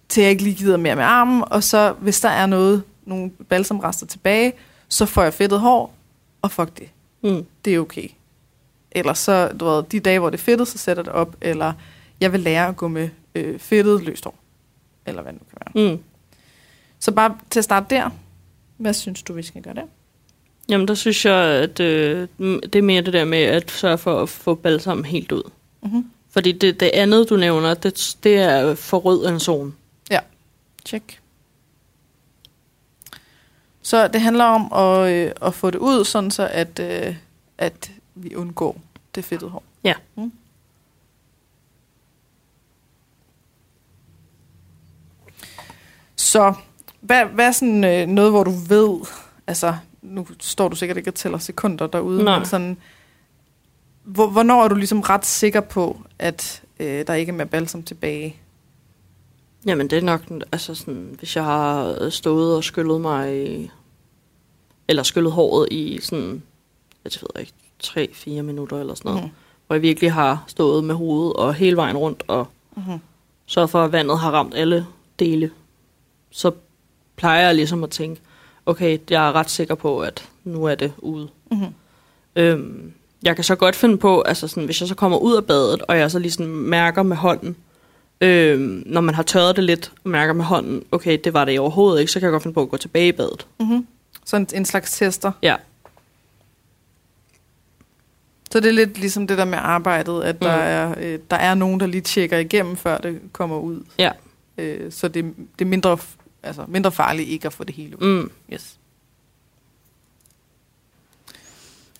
[0.09, 3.29] til jeg ikke lige gider mere med armen, og så hvis der er noget, nogle
[3.29, 4.53] balsamrester tilbage,
[4.89, 5.93] så får jeg fedtet hår,
[6.41, 6.89] og fuck det,
[7.21, 7.45] Mm.
[7.65, 8.07] det er okay.
[8.95, 11.73] Eller så, du ved, de dage, hvor det er fedtet, så sætter det op, eller
[12.19, 14.35] jeg vil lære at gå med øh, fedtet løst hår,
[15.05, 15.91] eller hvad det nu kan være.
[15.91, 16.03] Mm.
[16.99, 18.09] Så bare til at starte der,
[18.77, 19.85] hvad synes du, vi skal gøre der?
[20.69, 24.21] Jamen, der synes jeg, at øh, det er mere det der med at sørge for
[24.21, 25.51] at få balsam helt ud.
[25.81, 26.11] Mm-hmm.
[26.29, 29.71] Fordi det, det andet, du nævner, det, det er for rød en zone.
[30.85, 31.19] Check.
[33.81, 37.15] Så det handler om at, øh, at få det ud, sådan så at, øh,
[37.57, 38.81] at vi undgår
[39.15, 39.63] det fedtede hår.
[39.83, 39.93] Ja.
[40.15, 40.31] Mm.
[46.15, 46.53] Så
[47.01, 48.99] hvad, hvad er sådan øh, noget, hvor du ved,
[49.47, 52.37] altså nu står du sikkert ikke og tæller sekunder derude, Nej.
[52.37, 52.77] men sådan,
[54.03, 57.83] hvor, hvornår er du ligesom ret sikker på, at øh, der ikke er mere balsam
[57.83, 58.35] tilbage?
[59.65, 63.71] Jamen, det er nok, altså sådan, hvis jeg har stået og skyllet mig,
[64.87, 66.43] eller skyllet håret i sådan,
[67.03, 67.53] jeg ved ikke,
[67.83, 69.31] 3-4 minutter eller sådan noget, Mhm.
[69.67, 72.99] hvor jeg virkelig har stået med hovedet og hele vejen rundt og Mhm.
[73.45, 74.85] sørget for, at vandet har ramt alle
[75.19, 75.51] dele,
[76.31, 76.51] så
[77.15, 78.21] plejer jeg ligesom at tænke,
[78.65, 81.27] okay, jeg er ret sikker på, at nu er det ude.
[81.51, 81.65] Mhm.
[82.35, 82.91] Øhm,
[83.23, 85.81] jeg kan så godt finde på, altså sådan, hvis jeg så kommer ud af badet,
[85.81, 87.55] og jeg så ligesom mærker med hånden,
[88.21, 91.59] øhm, når man har tørret det lidt, og mærker med hånden, okay, det var det
[91.59, 93.47] overhovedet ikke, så kan jeg godt finde på at gå tilbage i badet.
[93.59, 93.87] Mm-hmm.
[94.25, 95.31] Sådan en slags tester.
[95.41, 95.55] Ja.
[98.53, 100.93] Så det er lidt ligesom det der med arbejdet, at der, Mm.
[100.93, 103.83] er, øh, der er nogen, der lige tjekker igennem, før det kommer ud.
[103.99, 104.11] Ja.
[104.57, 105.25] Øh, så det,
[105.59, 105.97] det er mindre,
[106.43, 108.07] altså, mindre farligt ikke at få det hele ud.
[108.21, 108.31] Mm.
[108.53, 108.77] Yes.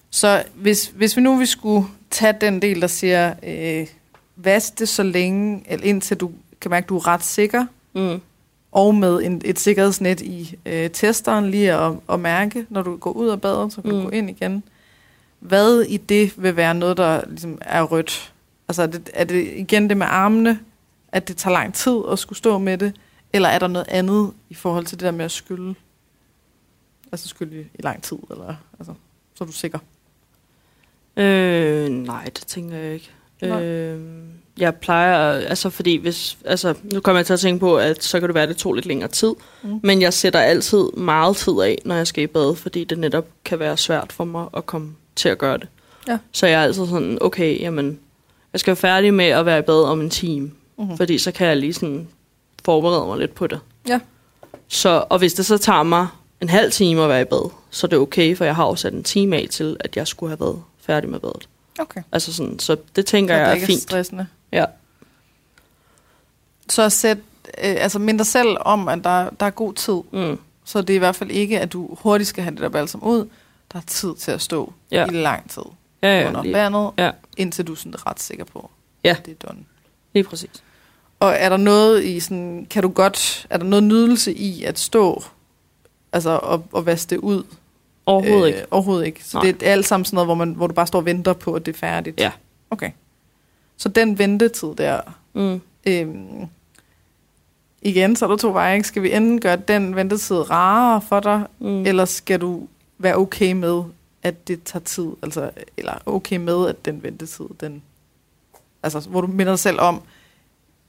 [0.10, 3.88] Så hvis, hvis vi nu vi skulle tage den del, der siger, øh,
[4.36, 6.32] vask det så længe, eller indtil du
[6.62, 8.22] kan mærke, at du er ret sikker, Mm.
[8.72, 13.12] og med en, et sikkerhedsnet i øh, testeren lige at, at mærke, når du går
[13.12, 13.98] ud af badet, så kan mm.
[13.98, 14.64] du gå ind igen.
[15.44, 18.34] Hvad i det vil være noget, der ligesom er rødt?
[18.68, 20.60] Altså er det, er det igen det med armene,
[21.12, 22.96] at det tager lang tid at skulle stå med det,
[23.34, 25.76] eller er der noget andet i forhold til det der med at skylde?
[27.12, 28.94] Altså skylde i, i lang tid, eller altså,
[29.36, 29.80] så er du sikker?
[31.18, 33.12] Øh, nej, det tænker jeg ikke.
[33.42, 33.64] Nej.
[33.64, 34.02] Øh,
[34.58, 38.20] jeg plejer, altså fordi hvis, altså nu kommer jeg til at tænke på, at så
[38.20, 39.34] kan det være, at det tog lidt længere tid.
[39.64, 39.70] Mm.
[39.70, 39.80] Mm.
[39.84, 43.28] Men jeg sætter altid meget tid af, når jeg skal i bad, fordi det netop
[43.46, 45.68] kan være svært for mig at komme til at gøre det.
[46.08, 46.18] Ja.
[46.32, 48.00] Så jeg er altid sådan, okay, jamen,
[48.54, 50.98] jeg skal være færdig med at være i bad om en time, Mm-hmm.
[50.98, 52.08] fordi så kan jeg lige sådan
[52.66, 53.60] forberede mig lidt på det.
[53.88, 54.00] Ja.
[54.68, 56.08] Så, og hvis det så tager mig
[56.42, 58.76] en halv time at være i bad, så er det okay, for jeg har jo
[58.76, 61.50] sat en time af til, at jeg skulle have været færdig med badet.
[61.80, 62.02] Okay.
[62.12, 63.82] Altså sådan, så det tænker Så jeg det er ikke fint.
[63.82, 64.28] stressende.
[64.52, 64.66] Ja.
[66.70, 67.24] Så sæt, øh,
[67.58, 70.02] altså mind dig selv om, at der, der er god tid.
[70.12, 70.40] Mm.
[70.66, 73.04] Så det er i hvert fald ikke, at du hurtigt skal have det der balsam
[73.04, 73.28] ud.
[73.74, 75.06] Der er tid til at stå Ja.
[75.06, 75.64] i lang tid
[76.04, 77.12] Ja, ja, under lige, vandet, ja.
[77.38, 78.70] indtil du er sådan ret sikker på,
[79.04, 79.10] Ja.
[79.20, 79.60] at det er done.
[80.14, 80.64] lige præcis.
[81.20, 84.80] Og er der noget i sådan, kan du godt, er der noget nydelse i at
[84.80, 85.24] stå,
[86.14, 87.44] altså og, og vaske det ud?
[88.06, 88.66] Overhovedet øh, ikke.
[88.72, 89.24] Overhovedet ikke.
[89.26, 89.52] Så Nej.
[89.52, 91.54] det er alt sammen sådan noget, hvor, man, hvor du bare står og venter på,
[91.54, 92.20] at det er færdigt?
[92.20, 92.32] Ja.
[92.72, 92.92] Okay.
[93.78, 95.02] Så den ventetid der,
[95.34, 95.62] Mm.
[95.86, 96.48] øhm,
[97.82, 98.76] igen, så er der to veje.
[98.76, 98.88] Ikke?
[98.88, 101.86] Skal vi enten gøre den ventetid rarere for dig, Mm.
[101.86, 102.68] eller skal du
[102.98, 103.84] være okay med,
[104.24, 105.08] at det tager tid?
[105.22, 107.84] Altså, eller okay med, at den ventetid, den
[108.84, 110.02] Altså, hvor du minder dig selv om,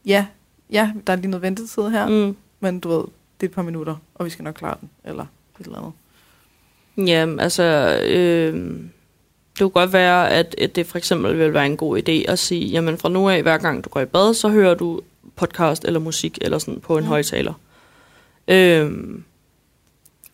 [0.07, 0.27] ja,
[0.71, 2.37] ja, der er lige noget ventetid her, mm.
[2.61, 3.05] Men du ved,
[3.41, 5.27] det er et par minutter, og vi skal nok klare den, eller
[5.61, 5.93] et eller andet.
[7.09, 7.63] Ja, altså,
[8.07, 8.55] øh,
[9.53, 12.39] det kunne godt være, at, at det for eksempel vil være en god idé at
[12.39, 15.01] sige, jamen fra nu af, hver gang du går i bad, så hører du
[15.37, 17.09] podcast eller musik eller sådan på en mm.
[17.09, 17.55] højtaler.
[18.49, 18.93] Øh,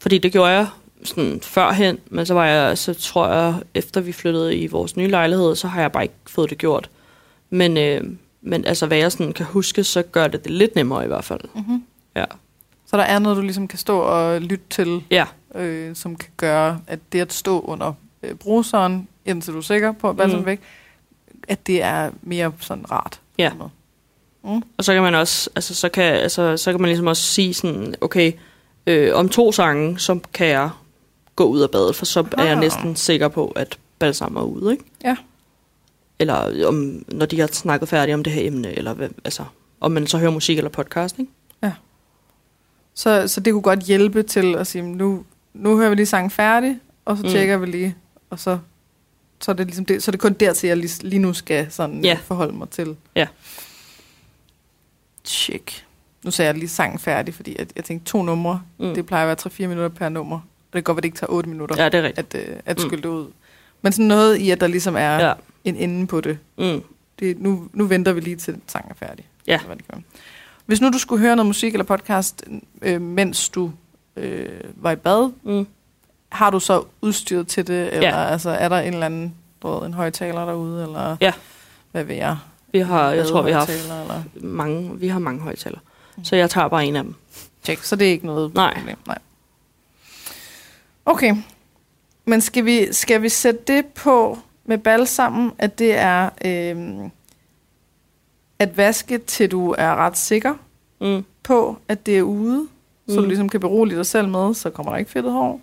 [0.01, 0.67] fordi det gjorde jeg
[1.05, 5.09] sådan førhen, men så var jeg, så tror jeg, efter vi flyttede i vores nye
[5.09, 6.91] lejlighed, så har jeg bare ikke fået det gjort.
[7.51, 8.05] Men, øh,
[8.43, 11.25] men altså, hvad jeg sådan kan huske, så gør det det lidt nemmere i hvert
[11.25, 11.41] fald.
[11.55, 11.83] Mm-hmm.
[12.17, 12.25] Ja.
[12.87, 15.25] Så der er noget, du ligesom kan stå og lytte til, Ja,
[15.55, 17.93] øh, som kan gøre, at det at stå under
[18.23, 20.47] øh, bruseren, indtil du er sikker på, at balsen Mm.
[20.47, 20.61] væk,
[21.49, 23.21] at det er mere sådan rart.
[23.39, 23.53] Ja.
[23.55, 23.71] måde.
[24.45, 24.63] Mm.
[24.79, 27.55] Og så kan man også, altså så kan, altså, så kan man ligesom også sige
[27.55, 28.33] sådan, okay,
[28.87, 30.71] øh, om to sange, så kan jeg
[31.41, 32.59] gå ud af badet, for så er jeg Ah.
[32.61, 34.85] næsten sikker på, at balsam er ude, ikke?
[35.05, 35.17] Ja.
[36.19, 39.45] Eller om, når de har snakket færdigt om det her emne, eller hvad, altså,
[39.81, 41.31] om man så hører musik eller podcast, ikke?
[42.95, 45.25] Så, så det kunne godt hjælpe til at sige, nu,
[45.55, 47.29] nu hører vi lige sangen færdig, og så Mm.
[47.29, 47.97] tjekker vi lige,
[48.31, 48.59] og så,
[49.41, 51.67] så, er det ligesom det, så er det kun dertil, jeg lige, lige nu skal
[51.73, 52.19] sådan Ja.
[52.25, 52.97] forholde mig til.
[53.17, 53.27] Ja.
[55.25, 55.85] Tjek.
[56.25, 58.87] Nu sagde jeg lige sangen færdig, fordi jeg, jeg tænkte to numre, mm.
[58.87, 58.95] Mm.
[58.95, 60.41] det plejer at være 3-4 minutter per nummer.
[60.73, 62.35] Det kan godt være, at det ikke tager 8 minutter Ja, det er rigtigt.
[62.35, 62.89] at, øh, at Mm.
[62.89, 63.27] skylde det ud.
[63.83, 65.33] Men sådan noget i, at der ligesom er ja.
[65.65, 66.39] En ende på det.
[66.59, 66.83] Mm.
[67.19, 69.29] det nu, nu venter vi lige til sangen er færdig.
[69.47, 69.55] Ja.
[69.55, 70.05] Eller hvad det.
[70.67, 72.45] Hvis nu du skulle høre noget musik eller podcast,
[72.83, 73.73] øh, mens du
[74.17, 75.67] øh, var i bad, Mm.
[76.29, 77.95] har du så udstyret til det?
[77.95, 78.25] Eller Ja.
[78.25, 80.83] altså, er der en eller anden, du ved, en højtaler derude?
[80.83, 81.33] Eller Ja.
[81.93, 82.37] hvad ved jeg?
[82.73, 84.23] Vi har, jeg tror, vi har eller?
[84.41, 85.79] mange, vi har mange højtaler.
[86.25, 87.15] Så jeg tager bare en af dem.
[87.63, 88.75] Tjek, så det er ikke noget Nej.
[88.79, 88.97] problem.
[89.07, 89.19] Nej.
[91.07, 91.35] Okay.
[92.25, 97.11] Men skal vi, skal vi sætte det på med balsammen, at det er øh,
[98.59, 100.55] at vaske, til du er ret sikker
[101.03, 101.25] Mm.
[101.43, 102.69] på, at det er ude,
[103.09, 103.29] så du Mm.
[103.29, 105.61] ligesom kan berolige dig selv med, så kommer der ikke fedtet hår.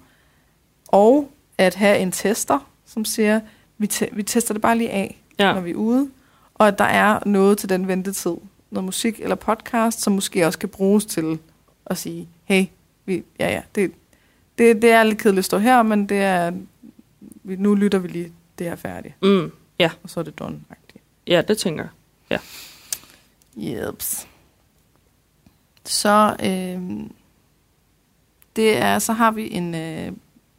[0.88, 3.40] Og at have en tester, som siger,
[3.78, 5.22] vi, te- vi tester det bare lige af.
[5.40, 5.54] Ja.
[5.54, 6.10] når vi er ude.
[6.56, 8.36] Og at der er noget til den ventetid.
[8.72, 11.40] Noget musik eller podcast, som måske også kan bruges til
[11.86, 12.66] at sige, hey,
[13.06, 13.92] vi, ja ja, det,
[14.58, 16.51] det, det er lidt kedeligt at stå her, men det er,
[17.43, 19.16] vi, nu lytter vi lige det her færdigt.
[19.24, 19.51] Mm.
[19.80, 19.91] Ja.
[20.03, 21.01] Og så er det done -agtigt.
[21.28, 21.84] ja, det tænker
[22.30, 22.39] jeg.
[23.55, 24.28] Jeps.
[25.86, 27.08] Så, øh,
[28.55, 30.12] det er, så har vi en øh,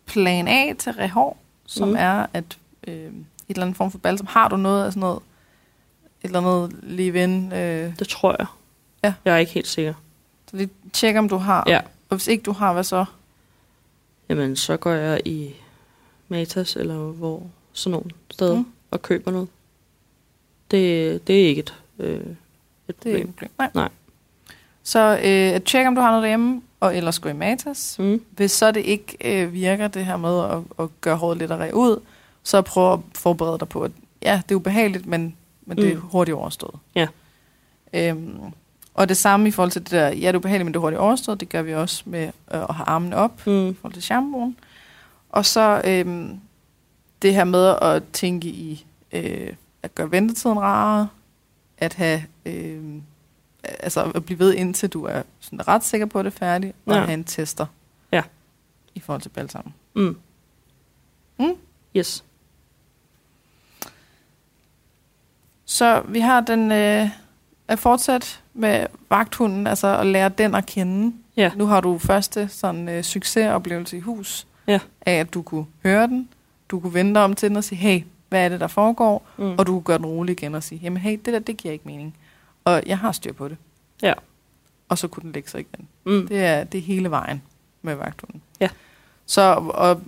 [0.06, 1.96] plan A til rehår, som mm.
[1.98, 3.12] Er at øh, et
[3.48, 4.26] eller andet form for balsam.
[4.26, 5.20] Har du noget af sådan noget,
[6.22, 7.52] et eller andet leave-in?
[7.52, 8.46] Øh, Det tror jeg.
[9.04, 9.14] Ja.
[9.24, 9.94] Jeg er ikke helt sikker.
[10.50, 11.64] så lige tjek, om du har.
[11.66, 11.80] Ja.
[12.08, 13.04] Og hvis ikke du har, hvad så?
[14.28, 15.54] Jamen, så går jeg i
[16.28, 18.58] Matas, eller hvor sådan nogle steder, Mm.
[18.58, 18.72] mm.
[18.90, 19.48] og køber noget.
[20.70, 22.26] Det, det er ikke et, øh, et Det
[22.88, 23.16] er problem.
[23.16, 23.50] ikke et problem.
[23.58, 23.70] Nej.
[23.74, 23.88] Nej.
[24.82, 27.96] Så øh, at tjekke, om du har noget derhjemme, og ellers gå i Matas.
[27.98, 28.24] Mm.
[28.30, 31.72] Hvis så det ikke øh, virker, det her med at, at gøre håret lidt at
[31.72, 32.00] ud,
[32.42, 33.90] så prøv at forberede dig på, at
[34.22, 36.00] ja, det er ubehageligt, men, men det er Mm.
[36.00, 36.74] hurtigt overstået.
[36.94, 37.06] Ja.
[37.92, 38.38] Øhm,
[38.98, 40.80] og det samme i forhold til det der, ja, det er ubehageligt, men det er
[40.80, 43.68] hurtigt overstået, det gør vi også med øh, at have armene op Mm.
[43.68, 44.56] i forhold til shampooen.
[45.30, 46.40] Og så øhm,
[47.22, 51.08] det her med at tænke i øh, at gøre ventetiden rarere,
[51.78, 52.94] at have øh,
[53.64, 56.74] altså at blive ved indtil du er sådan ret sikker på at det er færdigt,
[56.86, 57.00] og Ja.
[57.00, 57.66] at have en tester
[58.12, 58.22] Ja.
[58.94, 59.72] i forhold til balsam.
[59.94, 60.16] Mm.
[61.38, 61.54] Mm.
[61.96, 62.24] Yes.
[65.64, 67.08] Så vi har den øh,
[67.68, 68.26] at fortsætte
[68.58, 71.14] med vagthunden, altså at lære den at kende.
[71.36, 71.50] Ja.
[71.56, 74.80] Nu har du første sådan øh, succesoplevelse i hus, Ja.
[75.06, 76.28] af at du kunne høre den,
[76.68, 79.26] du kunne vende dig om til den og sige, hey, hvad er det, der foregår?
[79.36, 79.50] Mm.
[79.58, 81.72] Og du kunne gøre den rolig igen og sige, jamen hey, det der, det giver
[81.72, 82.16] ikke mening.
[82.64, 83.56] Og jeg har styr på det.
[84.02, 84.12] Ja.
[84.88, 85.88] Og så kunne den lægge sig igen.
[86.06, 86.28] Mm.
[86.28, 87.42] Det er, det er hele vejen
[87.82, 88.42] med vagthunden.
[88.60, 88.68] Ja.
[89.26, 90.00] Så og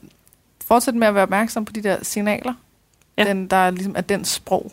[0.64, 2.54] fortsæt med at være opmærksom på de der signaler.
[3.18, 3.24] Ja.
[3.24, 4.72] Den, der er ligesom er den sprog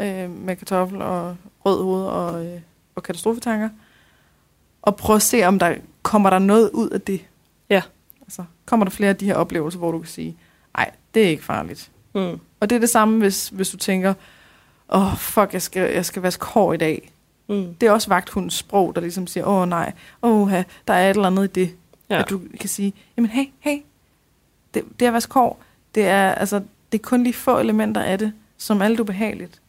[0.00, 2.60] øh, med kartoffel og rød hoved og, øh,
[2.94, 3.68] og katastrofetanker.
[4.82, 7.24] Og prøv at se, om der kommer der noget ud af det.
[7.70, 7.82] Ja.
[8.20, 10.36] Altså, kommer der flere af de her oplevelser, hvor du kan sige,
[10.76, 11.90] nej, det er ikke farligt.
[12.14, 12.40] Mm.
[12.60, 14.14] Og det er det samme, hvis, hvis du tænker,
[14.88, 17.12] åh, oh, fuck, jeg skal, jeg skal vaske hår i dag.
[17.48, 17.74] Mm.
[17.74, 19.92] Det er også vagthundens sprog, der ligesom siger, åh oh, nej,
[20.22, 20.52] åh,
[20.88, 21.76] der er et eller andet i det.
[22.10, 22.18] Ja.
[22.18, 23.78] At du kan sige, jamen hey, hey,
[24.74, 25.62] det, det at vaske hår,
[25.94, 29.60] det er, altså, det er kun lige få elementer af det, som er lidt ubehageligt.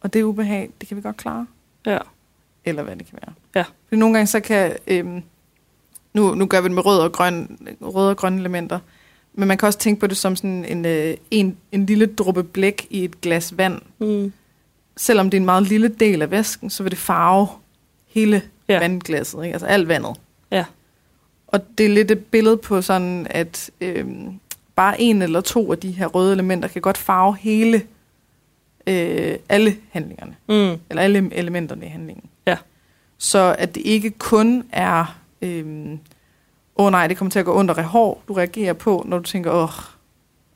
[0.00, 1.46] Og det ubehag, det kan vi godt klare.
[1.86, 1.98] Ja.
[2.64, 3.34] Eller hvad det kan være.
[3.56, 3.64] Ja.
[3.88, 5.22] Fordi nogle gange så kan, øhm,
[6.14, 8.78] nu, nu gør vi det med rød og, grøn, røde og grønne elementer,
[9.34, 12.44] men man kan også tænke på det som sådan en, øh, en, en lille dråbe
[12.44, 13.80] blæk i et glas vand.
[13.98, 14.32] Mm.
[14.96, 17.48] selvom det er en meget lille del af væsken, så vil det farve
[18.06, 18.78] hele Ja.
[18.78, 19.52] vandglasset, ikke?
[19.52, 20.16] altså alt vandet.
[20.50, 20.64] Ja.
[21.46, 24.40] Og det er lidt et billede på sådan, at øhm,
[24.76, 27.82] bare en eller to af de her røde elementer kan godt farve hele,
[28.86, 30.80] øh, alle handlingerne, Mm.
[30.90, 32.24] eller alle elementerne i handlingen.
[33.18, 35.98] Så at det ikke kun er, øhm,
[36.76, 39.50] åh nej, det kommer til at gå og hår, du reagerer på, når du tænker,
[39.52, 39.68] åh,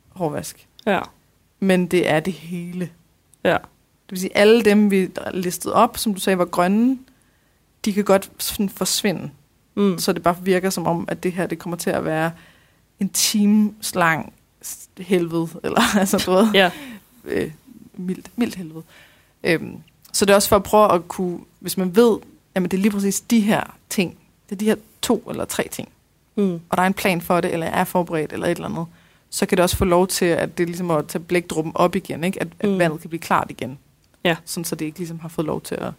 [0.09, 0.67] hårvask.
[0.85, 0.99] Ja.
[1.59, 2.89] Men det er det hele.
[3.43, 3.53] Ja.
[3.53, 6.97] Det vil sige, alle dem, vi listede op, som du sagde var grønne,
[7.85, 9.29] de kan godt sådan forsvinde.
[9.75, 9.97] Mm.
[9.99, 12.31] Så det bare virker som om, at det her det kommer til at være
[12.99, 14.33] en times lang
[14.99, 16.71] helvede, eller altså du ved, Ja.
[17.25, 17.51] øh,
[17.93, 18.83] mildt, mildt helvede.
[19.43, 19.75] Øhm,
[20.13, 22.17] så det er også for at prøve at kunne, hvis man ved,
[22.65, 24.17] at det er lige præcis de her ting,
[24.49, 25.89] det er de her to eller tre ting,
[26.35, 26.53] Mm.
[26.69, 28.85] og der er en plan for det, eller jeg er forberedt, eller et eller andet,
[29.29, 31.95] så kan det også få lov til, at det er ligesom at tage blækdruppen op
[31.95, 32.41] igen, ikke?
[32.41, 32.79] At, at Mm.
[32.79, 33.79] vandet kan blive klart igen.
[34.23, 34.35] Ja.
[34.45, 35.93] Sådan så det ikke ligesom har fået lov til at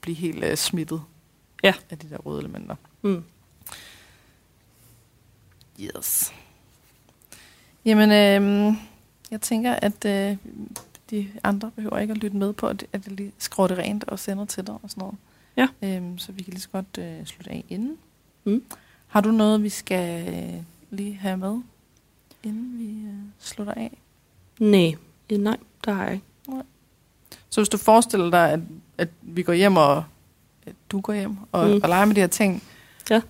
[0.00, 1.02] blive helt uh, smittet
[1.62, 1.72] Ja.
[1.90, 2.74] af de der røde elementer.
[3.02, 3.22] Mm.
[5.80, 6.32] Yes.
[7.84, 8.74] Jamen, øh,
[9.30, 10.36] jeg tænker, at øh,
[11.10, 13.32] de andre behøver ikke at lytte med på, at, at jeg lige
[13.68, 15.14] det rent og sender til dig og sådan noget.
[15.56, 15.68] Ja.
[15.82, 17.96] Øhm, så vi kan lige så godt øh, slutte af inden.
[18.44, 18.62] Mm.
[19.06, 21.60] Har du noget, vi skal øh, lige have med,
[22.42, 23.98] inden vi øh, slutter af?
[24.60, 24.94] Nej.
[25.28, 26.26] Eh, Nej, der har jeg ikke.
[27.50, 28.60] Så hvis du forestiller dig, at,
[28.98, 30.04] at vi går hjem, og
[30.66, 31.80] at du går hjem og, Mm.
[31.82, 32.62] og leger med de her ting,
[33.10, 33.20] Ja.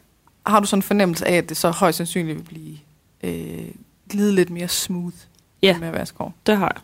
[0.46, 2.78] har du sådan en fornemmelse af, at det så højst sandsynligt vil blive
[3.22, 3.68] øh,
[4.10, 5.16] glide lidt mere smooth
[5.62, 5.78] Ja.
[5.78, 6.32] med at være skov?
[6.46, 6.82] Det har jeg.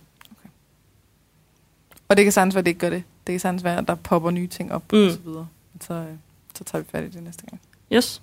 [2.08, 3.02] Og det kan sagtens være, at det ikke gør det.
[3.28, 5.06] Det kan sagtens være, at der popper nye ting op Mm.
[5.06, 5.48] og så videre.
[5.80, 6.14] Så, øh,
[6.54, 7.60] så tager vi fat i det næste gang.
[7.92, 8.22] Yes.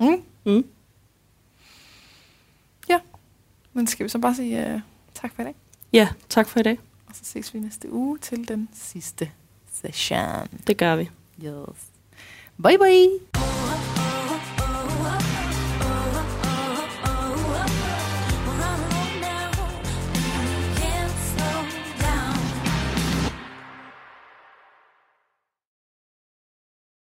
[0.00, 0.22] Mm.
[0.44, 0.64] Mm.
[3.72, 4.80] Men skal vi så bare sige uh,
[5.14, 5.54] tak for i dag?
[5.92, 6.78] Ja, tak for i dag.
[7.06, 9.30] Og så ses vi næste uge til den sidste
[9.72, 10.48] session.
[10.66, 11.10] Det gør vi.
[11.44, 11.86] Yes.
[12.62, 13.49] Bye bye!